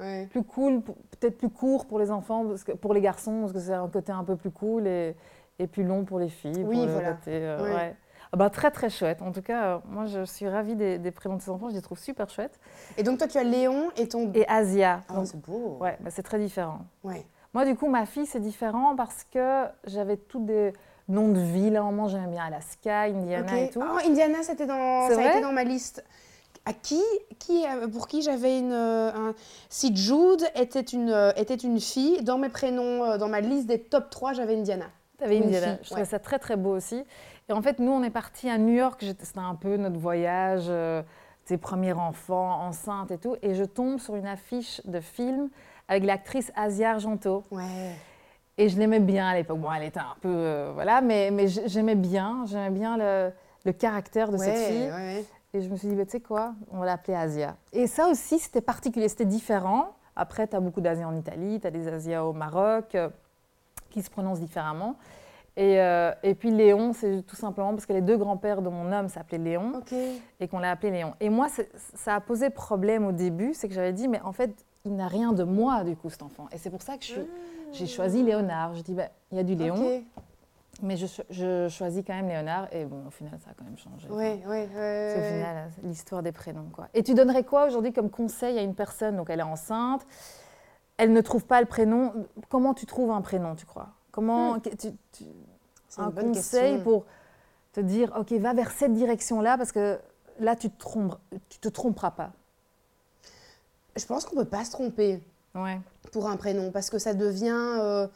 ouais. 0.00 0.26
Plus 0.30 0.42
cool, 0.42 0.80
peut-être 0.82 1.36
plus 1.36 1.50
court 1.50 1.86
pour 1.86 1.98
les 1.98 2.10
enfants, 2.10 2.46
parce 2.46 2.64
que, 2.64 2.72
pour 2.72 2.94
les 2.94 3.02
garçons, 3.02 3.40
parce 3.42 3.52
que 3.52 3.60
c'est 3.60 3.74
un 3.74 3.88
côté 3.88 4.10
un 4.10 4.24
peu 4.24 4.34
plus 4.34 4.50
cool, 4.50 4.86
et, 4.86 5.14
et 5.58 5.66
plus 5.66 5.84
long 5.84 6.04
pour 6.04 6.18
les 6.18 6.30
filles. 6.30 6.64
Oui, 6.66 6.78
pour 6.78 6.86
voilà. 6.86 7.10
Le 7.10 7.14
côté, 7.16 7.30
euh, 7.32 7.74
ouais. 7.76 7.96
Ah 8.32 8.36
bah, 8.36 8.50
très 8.50 8.72
très 8.72 8.90
chouette. 8.90 9.22
En 9.22 9.30
tout 9.30 9.42
cas, 9.42 9.64
euh, 9.64 9.78
moi 9.86 10.06
je 10.06 10.24
suis 10.24 10.48
ravie 10.48 10.74
des, 10.74 10.98
des 10.98 11.10
prénoms 11.12 11.36
de 11.36 11.42
tes 11.42 11.50
enfants, 11.50 11.68
je 11.68 11.74
les 11.74 11.82
trouve 11.82 11.98
super 11.98 12.28
chouettes. 12.28 12.58
Et 12.96 13.04
donc 13.04 13.18
toi 13.18 13.28
tu 13.28 13.38
as 13.38 13.44
Léon 13.44 13.90
et 13.96 14.08
ton... 14.08 14.32
Et 14.32 14.44
Asia. 14.48 15.02
Ah, 15.08 15.24
c'est 15.24 15.40
beau. 15.40 15.76
Ouais, 15.80 15.96
bah, 16.00 16.10
c'est 16.10 16.24
très 16.24 16.40
différent. 16.40 16.80
Ouais. 17.04 17.24
Moi 17.52 17.64
du 17.64 17.76
coup, 17.76 17.88
ma 17.88 18.06
fille 18.06 18.26
c'est 18.26 18.40
différent 18.40 18.96
parce 18.96 19.22
que 19.22 19.66
j'avais 19.84 20.16
toutes 20.16 20.46
des 20.46 20.72
noms 21.08 21.28
de 21.28 21.40
villes. 21.40 21.76
À 21.76 21.80
un 21.80 21.84
moment 21.84 22.08
j'aimais 22.08 22.28
bien 22.28 22.44
Alaska, 22.44 23.02
Indiana 23.02 23.60
et 23.60 23.70
tout. 23.70 23.82
Oh, 23.82 23.98
Indiana 24.06 24.42
c'était 24.42 24.66
dans... 24.66 25.08
ça 25.08 25.20
a 25.20 25.30
été 25.30 25.40
dans 25.40 25.52
ma 25.52 25.64
liste 25.64 26.04
à 26.66 26.72
qui, 26.72 27.02
qui, 27.38 27.64
pour 27.92 28.08
qui 28.08 28.22
j'avais 28.22 28.58
une. 28.58 28.72
Un, 28.72 29.34
si 29.68 29.94
Jude 29.94 30.44
était 30.54 30.80
une, 30.80 31.32
était 31.36 31.54
une 31.56 31.78
fille, 31.78 32.22
dans 32.22 32.38
mes 32.38 32.48
prénoms, 32.48 33.18
dans 33.18 33.28
ma 33.28 33.40
liste 33.40 33.66
des 33.66 33.78
top 33.78 34.08
3, 34.08 34.32
j'avais 34.32 34.56
Indiana. 34.56 34.86
Tu 35.18 35.24
avais 35.24 35.38
Indiana. 35.38 35.78
je 35.82 35.90
trouvais 35.90 36.06
ça 36.06 36.18
très 36.18 36.38
très 36.38 36.56
beau 36.56 36.74
aussi. 36.74 37.04
Et 37.48 37.52
en 37.52 37.62
fait, 37.62 37.78
nous, 37.78 37.92
on 37.92 38.02
est 38.02 38.10
partis 38.10 38.48
à 38.48 38.58
New 38.58 38.74
York. 38.74 39.04
C'était 39.04 39.38
un 39.38 39.54
peu 39.54 39.76
notre 39.76 39.98
voyage, 39.98 40.64
euh, 40.68 41.02
tes 41.44 41.58
premiers 41.58 41.92
enfants, 41.92 42.62
enceinte 42.62 43.10
et 43.10 43.18
tout. 43.18 43.36
Et 43.42 43.54
je 43.54 43.64
tombe 43.64 43.98
sur 43.98 44.16
une 44.16 44.26
affiche 44.26 44.80
de 44.86 45.00
film 45.00 45.50
avec 45.88 46.04
l'actrice 46.04 46.50
Asia 46.56 46.92
Argento. 46.92 47.44
Ouais. 47.50 47.92
Et 48.56 48.68
je 48.68 48.78
l'aimais 48.78 49.00
bien 49.00 49.26
à 49.28 49.34
l'époque. 49.34 49.58
Bon, 49.58 49.72
elle 49.72 49.84
était 49.84 50.00
un 50.00 50.14
peu. 50.20 50.28
Euh, 50.28 50.70
voilà, 50.74 51.00
mais, 51.00 51.30
mais 51.30 51.48
j'aimais 51.48 51.96
bien. 51.96 52.44
J'aimais 52.46 52.70
bien 52.70 52.96
le, 52.96 53.32
le, 53.64 53.72
caractère 53.72 54.30
de 54.30 54.36
cette 54.36 54.56
fille. 54.56 54.90
Ouais. 54.90 55.24
Et 55.54 55.60
je 55.60 55.68
me 55.68 55.76
suis 55.76 55.88
dit, 55.88 55.94
bah, 55.94 56.04
tu 56.04 56.12
sais 56.12 56.20
quoi, 56.20 56.54
on 56.72 56.78
va 56.78 56.86
l'appeler 56.86 57.16
Asia. 57.16 57.56
Et 57.72 57.86
ça 57.86 58.08
aussi, 58.08 58.38
c'était 58.40 58.60
particulier, 58.60 59.08
c'était 59.08 59.24
différent. 59.24 59.94
Après, 60.16 60.46
tu 60.48 60.56
as 60.56 60.60
beaucoup 60.60 60.80
d'Asias 60.80 61.06
en 61.06 61.16
Italie, 61.16 61.60
tu 61.60 61.66
as 61.66 61.70
des 61.70 61.86
Asias 61.88 62.24
au 62.24 62.32
Maroc, 62.32 62.94
euh, 62.94 63.08
qui 63.90 64.02
se 64.02 64.10
prononcent 64.10 64.40
différemment. 64.40 64.96
Et, 65.56 65.80
euh, 65.80 66.12
et, 66.24 66.34
puis 66.34 66.50
Léon, 66.50 66.92
c'est 66.92 67.22
tout 67.22 67.36
simplement 67.36 67.70
parce 67.70 67.86
que 67.86 67.92
les 67.92 68.00
deux 68.00 68.16
grands-pères 68.16 68.62
de 68.62 68.68
mon 68.68 68.90
homme 68.90 69.08
s'appelaient 69.08 69.38
Léon 69.38 69.80
et 70.40 70.48
qu'on 70.48 70.58
l'a 70.58 70.72
appelé 70.72 70.90
Léon. 70.90 71.14
Et 71.20 71.30
moi, 71.30 71.46
ça 71.94 72.16
a 72.16 72.20
posé 72.20 72.50
problème 72.50 73.06
au 73.06 73.12
début, 73.12 73.54
c'est 73.54 73.68
que 73.68 73.74
j'avais 73.74 73.92
dit, 73.92 74.08
mais 74.08 74.20
en 74.22 74.32
fait, 74.32 74.63
il 74.84 74.96
n'a 74.96 75.08
rien 75.08 75.32
de 75.32 75.44
moi, 75.44 75.84
du 75.84 75.96
coup, 75.96 76.10
cet 76.10 76.22
enfant. 76.22 76.48
Et 76.52 76.58
c'est 76.58 76.70
pour 76.70 76.82
ça 76.82 76.98
que 76.98 77.04
j'ai 77.72 77.86
choisi 77.86 78.22
Léonard. 78.22 78.74
Je 78.74 78.82
dis, 78.82 78.94
ben, 78.94 79.08
il 79.32 79.38
y 79.38 79.40
a 79.40 79.44
du 79.44 79.54
Léon, 79.54 80.02
mais 80.82 80.96
je, 80.96 81.06
je, 81.30 81.68
choisis 81.68 82.04
quand 82.06 82.14
même 82.14 82.28
Léonard. 82.28 82.68
Et 82.72 82.84
bon, 82.84 83.06
au 83.06 83.10
final, 83.10 83.38
ça 83.44 83.50
a 83.50 83.54
quand 83.54 83.64
même 83.64 83.78
changé. 83.78 84.06
Oui, 84.10 84.42
oui, 84.46 84.66
C'est 84.72 85.18
au 85.18 85.34
final 85.34 85.70
l'histoire 85.82 86.22
des 86.22 86.32
prénoms. 86.32 86.68
Quoi. 86.72 86.88
Et 86.94 87.02
tu 87.02 87.14
donnerais 87.14 87.44
quoi 87.44 87.66
aujourd'hui 87.66 87.92
comme 87.92 88.10
conseil 88.10 88.58
à 88.58 88.62
une 88.62 88.74
personne? 88.74 89.16
Donc, 89.16 89.30
elle 89.30 89.40
est 89.40 89.44
enceinte, 89.44 90.06
elle 90.96 91.12
ne 91.12 91.20
trouve 91.20 91.46
pas 91.46 91.60
le 91.60 91.66
prénom. 91.66 92.12
Comment 92.48 92.74
tu 92.74 92.86
trouves 92.86 93.10
un 93.10 93.22
prénom, 93.22 93.54
tu 93.54 93.66
crois? 93.66 93.88
Comment 94.12 94.56
hmm. 94.56 94.60
tu, 94.78 94.90
tu, 95.12 95.24
un 95.96 96.10
conseil 96.10 96.78
pour 96.82 97.04
te 97.72 97.80
dire 97.80 98.12
ok 98.18 98.32
va 98.32 98.54
vers 98.54 98.70
cette 98.70 98.92
direction 98.92 99.40
là 99.40 99.56
parce 99.58 99.72
que 99.72 99.98
là 100.38 100.56
tu 100.56 100.70
te 100.70 100.78
trompes, 100.78 101.16
tu 101.48 101.58
te 101.58 101.68
tromperas 101.68 102.12
pas. 102.12 102.32
Je 103.96 104.04
pense 104.06 104.24
qu'on 104.24 104.36
peut 104.36 104.44
pas 104.44 104.64
se 104.64 104.72
tromper 104.72 105.20
ouais. 105.54 105.78
pour 106.12 106.28
un 106.28 106.36
prénom 106.36 106.70
parce 106.70 106.90
que 106.90 106.98
ça 106.98 107.14
devient 107.14 107.78
euh, 107.80 108.06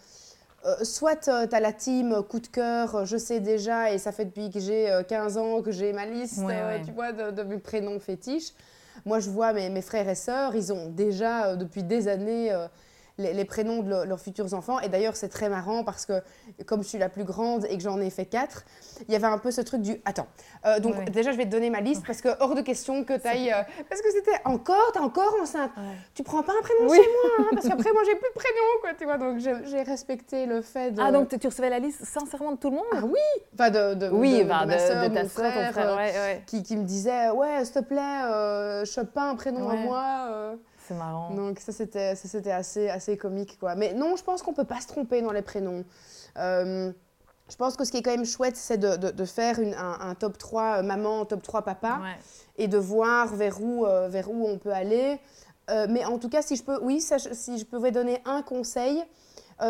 euh, 0.67 0.85
soit 0.85 1.29
euh, 1.29 1.47
tu 1.47 1.55
as 1.55 1.61
la 1.61 1.73
team 1.73 2.23
coup 2.29 2.41
de 2.41 2.49
cœur, 2.49 3.07
je 3.07 3.17
sais 3.17 3.41
déjà 3.41 3.93
et 3.93 3.99
ça 3.99 4.13
fait 4.13 4.25
depuis 4.25 4.51
que 4.51 4.59
j'ai 4.61 5.03
15 5.09 5.39
ans 5.39 5.63
que 5.63 5.71
j'ai 5.71 5.93
ma 5.93 6.07
liste 6.07 6.41
tu 6.85 6.93
vois 6.93 7.13
de, 7.13 7.31
de, 7.31 7.43
mes 7.43 7.59
prénoms 7.59 8.01
fétiches. 8.01 8.53
Moi 9.07 9.21
je 9.21 9.31
vois 9.31 9.53
mes, 9.53 9.71
mes, 9.71 9.83
frères 9.83 10.09
et 10.09 10.17
sœurs, 10.17 10.57
ils 10.57 10.73
ont 10.73 10.89
déjà 10.89 11.55
depuis 11.55 11.85
des 11.85 12.09
années 12.09 12.53
les, 13.19 13.45
prénoms 13.45 13.83
de 13.83 14.05
leurs 14.05 14.21
futurs 14.21 14.55
enfants. 14.55 14.81
Et 14.81 14.89
d'ailleurs, 14.89 15.17
c'est 15.17 15.29
très 15.29 15.49
marrant 15.49 15.85
parce 15.85 16.07
que 16.07 16.23
comme 16.67 16.83
je 16.83 16.89
suis 16.89 16.99
la 16.99 17.09
plus 17.09 17.25
grande 17.25 17.67
et 17.69 17.77
que 17.77 17.83
j'en 17.83 18.01
ai 18.01 18.11
fait 18.11 18.27
quatre, 18.27 18.65
il 19.09 19.13
y 19.13 19.17
avait 19.17 19.27
un 19.27 19.39
peu 19.39 19.51
ce 19.51 19.61
truc 19.61 19.83
du 19.83 20.01
attends. 20.05 20.29
Euh, 20.67 20.81
donc 20.81 21.11
déjà, 21.11 21.33
je 21.33 21.37
vais 21.37 21.45
te 21.45 21.51
donner 21.51 21.71
ma 21.71 21.81
liste 21.81 22.05
parce 22.07 22.21
que 22.21 22.29
hors 22.41 22.55
de 22.55 22.63
question 22.63 23.05
que 23.05 23.19
tu 23.19 23.27
ailles. 23.27 23.53
Euh, 23.53 23.63
parce 23.89 24.01
que 24.01 24.11
c'était 24.13 24.41
encore, 24.45 24.93
t'es 24.93 25.01
encore 25.01 25.35
enceinte. 25.43 25.73
Tu 26.15 26.23
prends 26.23 26.43
pas 26.43 26.53
un 26.53 26.63
prénom 26.63 26.93
chez 26.93 27.01
moi 27.01 27.31
hein, 27.39 27.47
parce 27.53 27.69
qu'après, 27.69 27.93
moi, 27.93 28.03
j'ai 28.05 28.15
plus 28.15 28.29
de 28.29 28.35
prénom, 28.35 28.81
quoi, 28.81 28.95
tu 28.95 29.05
vois. 29.05 29.19
Donc 29.19 29.39
j'ai 29.39 29.83
respecté 29.83 30.47
le 30.47 30.63
fait 30.63 30.93
de. 30.93 31.01
Ah, 31.01 31.13
donc 31.13 31.29
tu 31.29 31.47
recevais 31.47 31.71
la 31.71 31.79
liste 31.79 32.05
sincèrement 32.05 32.53
de 32.53 32.59
tout 32.59 32.71
le 32.71 32.77
monde? 32.77 32.87
Ah 32.93 33.05
oui 33.05 33.19
Enfin, 33.55 33.71
de, 33.71 33.95
de, 33.95 34.09
oui, 34.09 34.39
de, 34.39 34.43
de, 34.45 34.49
ma 34.49 34.79
soeur, 34.79 35.09
de 35.09 35.15
ta 35.15 35.23
mon 35.23 35.29
frère, 35.29 35.73
frère 35.73 35.97
euh, 35.99 36.35
Qui, 36.47 36.63
qui, 36.63 36.77
me 36.77 36.85
disait 36.85 37.31
Ouais, 37.31 37.65
s'il 37.65 37.75
te 37.75 37.81
plaît, 37.81 38.85
chope 38.87 39.13
pas 39.13 39.29
un 39.29 39.35
prénom 39.35 39.69
à 39.69 39.75
moi. 39.75 40.57
C'est 40.89 40.95
marrant. 40.95 41.35
Donc 41.35 41.59
ça 41.59 41.73
c'était 41.73 42.15
c'était 42.15 42.51
assez 42.51 42.89
assez 42.89 43.19
comique 43.19 43.59
quoi. 43.59 43.75
Mais 43.75 43.93
non, 43.93 44.17
je 44.17 44.25
pense 44.25 44.43
qu'on 44.43 44.55
peut 44.55 44.65
pas 44.65 44.81
se 44.81 44.87
tromper 44.87 45.21
dans 45.21 45.33
les 45.33 45.43
prénoms. 45.43 45.85
Euh, 46.39 46.91
je 47.51 47.57
pense 47.57 47.77
que 47.77 47.85
ce 47.85 47.91
qui 47.91 47.99
est 47.99 48.03
quand 48.03 48.11
même 48.11 48.27
chouette, 48.27 48.57
c'est 48.57 48.77
de, 48.77 48.97
de, 49.11 49.25
faire 49.25 49.59
une, 49.59 49.73
un, 49.75 50.15
top 50.15 50.37
3 50.37 50.79
euh, 50.79 50.83
maman, 50.83 51.25
top 51.25 51.43
3 51.43 51.63
papa, 51.63 51.99
et 52.59 52.69
de 52.69 52.77
voir 52.77 53.35
vers 53.35 53.63
où, 53.63 53.87
euh, 53.87 54.09
vers 54.09 54.31
où 54.31 54.47
on 54.47 54.59
peut 54.59 54.73
aller. 54.73 55.19
mais 55.89 56.05
en 56.05 56.19
tout 56.19 56.29
cas, 56.29 56.43
si 56.43 56.57
je 56.57 56.63
peux, 56.63 56.79
oui, 56.83 57.01
si 57.01 57.59
je 57.59 57.65
pouvais 57.65 57.91
donner 57.91 58.21
un 58.27 58.43
conseil, 58.43 59.03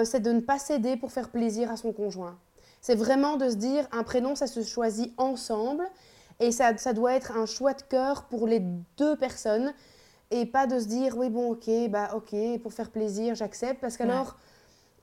c'est 0.04 0.20
de 0.20 0.33
ne 0.33 0.40
pas 0.40 0.59
céder 0.59 0.96
pour 0.96 1.12
faire 1.12 1.28
plaisir 1.28 1.70
à 1.70 1.76
son 1.76 1.92
conjoint. 1.92 2.37
C'est 2.81 2.96
vraiment 2.96 3.37
de 3.37 3.48
se 3.48 3.54
dire, 3.54 3.87
un 3.92 4.02
prénom, 4.02 4.35
ça 4.35 4.48
se 4.48 4.62
choisit 4.64 5.12
ensemble, 5.16 5.85
et 6.40 6.50
ça, 6.50 6.76
ça 6.76 6.92
doit 6.92 7.14
être 7.14 7.37
un 7.37 7.46
choix 7.46 7.74
de 7.74 7.83
cœur 7.83 8.24
pour 8.24 8.48
les 8.48 8.61
deux 8.96 9.16
personnes 9.16 9.72
et 10.30 10.46
pas 10.46 10.66
de 10.66 10.78
se 10.78 10.86
dire 10.86 11.16
oui 11.16 11.30
bon 11.30 11.52
ok 11.52 11.68
bah 11.90 12.10
ok 12.14 12.34
pour 12.62 12.72
faire 12.72 12.90
plaisir 12.90 13.34
j'accepte 13.34 13.80
parce 13.80 13.96
qu'alors 13.96 14.36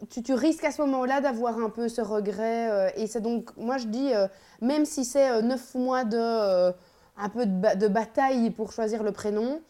tu, 0.10 0.22
tu 0.22 0.34
risques 0.34 0.64
à 0.66 0.72
ce 0.72 0.82
moment-là 0.82 1.22
d'avoir 1.22 1.58
un 1.58 1.70
peu 1.70 1.88
ce 1.88 2.02
regret. 2.02 2.70
euh, 2.70 2.90
et 2.98 3.08
c'est 3.08 3.22
donc, 3.22 3.56
moi 3.56 3.78
je 3.78 3.88
dis, 3.88 4.14
euh, 4.14 4.28
même 4.62 4.84
si 4.86 5.06
c'est 5.06 5.30
euh, 5.32 5.42
neuf 5.42 5.74
mois 5.74 6.04
de, 6.04 6.70
un 7.18 7.30
peu 7.30 7.46
de, 7.46 7.52
ba- 7.52 7.76
de 7.76 7.88
bataille 7.88 8.50
pour 8.50 8.74
choisir 8.74 9.04
le 9.04 9.14
prénom, 9.14 9.62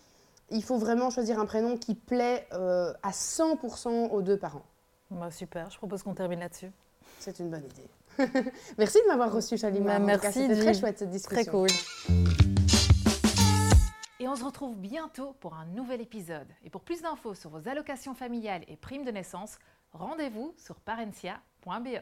il 0.49 0.63
faut 0.63 0.77
vraiment 0.77 1.11
choisir 1.11 1.39
un 1.39 1.45
prénom 1.45 1.77
qui 1.77 1.93
plaît 1.93 2.47
à 2.51 3.11
100% 3.11 4.09
aux 4.09 4.21
deux 4.23 4.37
parents. 4.37 4.65
Bah, 5.11 5.29
super, 5.29 5.69
je 5.69 5.77
propose 5.77 6.01
qu'on 6.01 6.15
termine 6.15 6.39
là-dessus. 6.39 6.71
C'est 7.19 7.37
une 7.39 7.49
bonne 7.51 7.63
idée. 7.65 8.41
merci 8.79 8.97
de 9.03 9.07
m'avoir 9.07 9.31
reçu, 9.31 9.57
Chalima. 9.59 9.99
Bah, 9.99 10.05
merci, 10.05 10.47
C'était 10.47 10.59
très 10.59 10.73
chouette 10.73 10.97
cette 10.99 11.11
discussion. 11.11 11.43
Très 11.43 11.51
cool. 11.51 12.44
On 14.35 14.37
se 14.37 14.43
retrouve 14.43 14.75
bientôt 14.75 15.31
pour 15.39 15.53
un 15.53 15.65
nouvel 15.65 16.01
épisode. 16.01 16.51
Et 16.61 16.69
pour 16.69 16.81
plus 16.81 17.01
d'infos 17.01 17.35
sur 17.35 17.51
vos 17.51 17.69
allocations 17.69 18.13
familiales 18.13 18.65
et 18.67 18.75
primes 18.75 19.05
de 19.05 19.11
naissance, 19.11 19.57
rendez-vous 19.93 20.53
sur 20.57 20.81
parencia.be. 20.81 22.01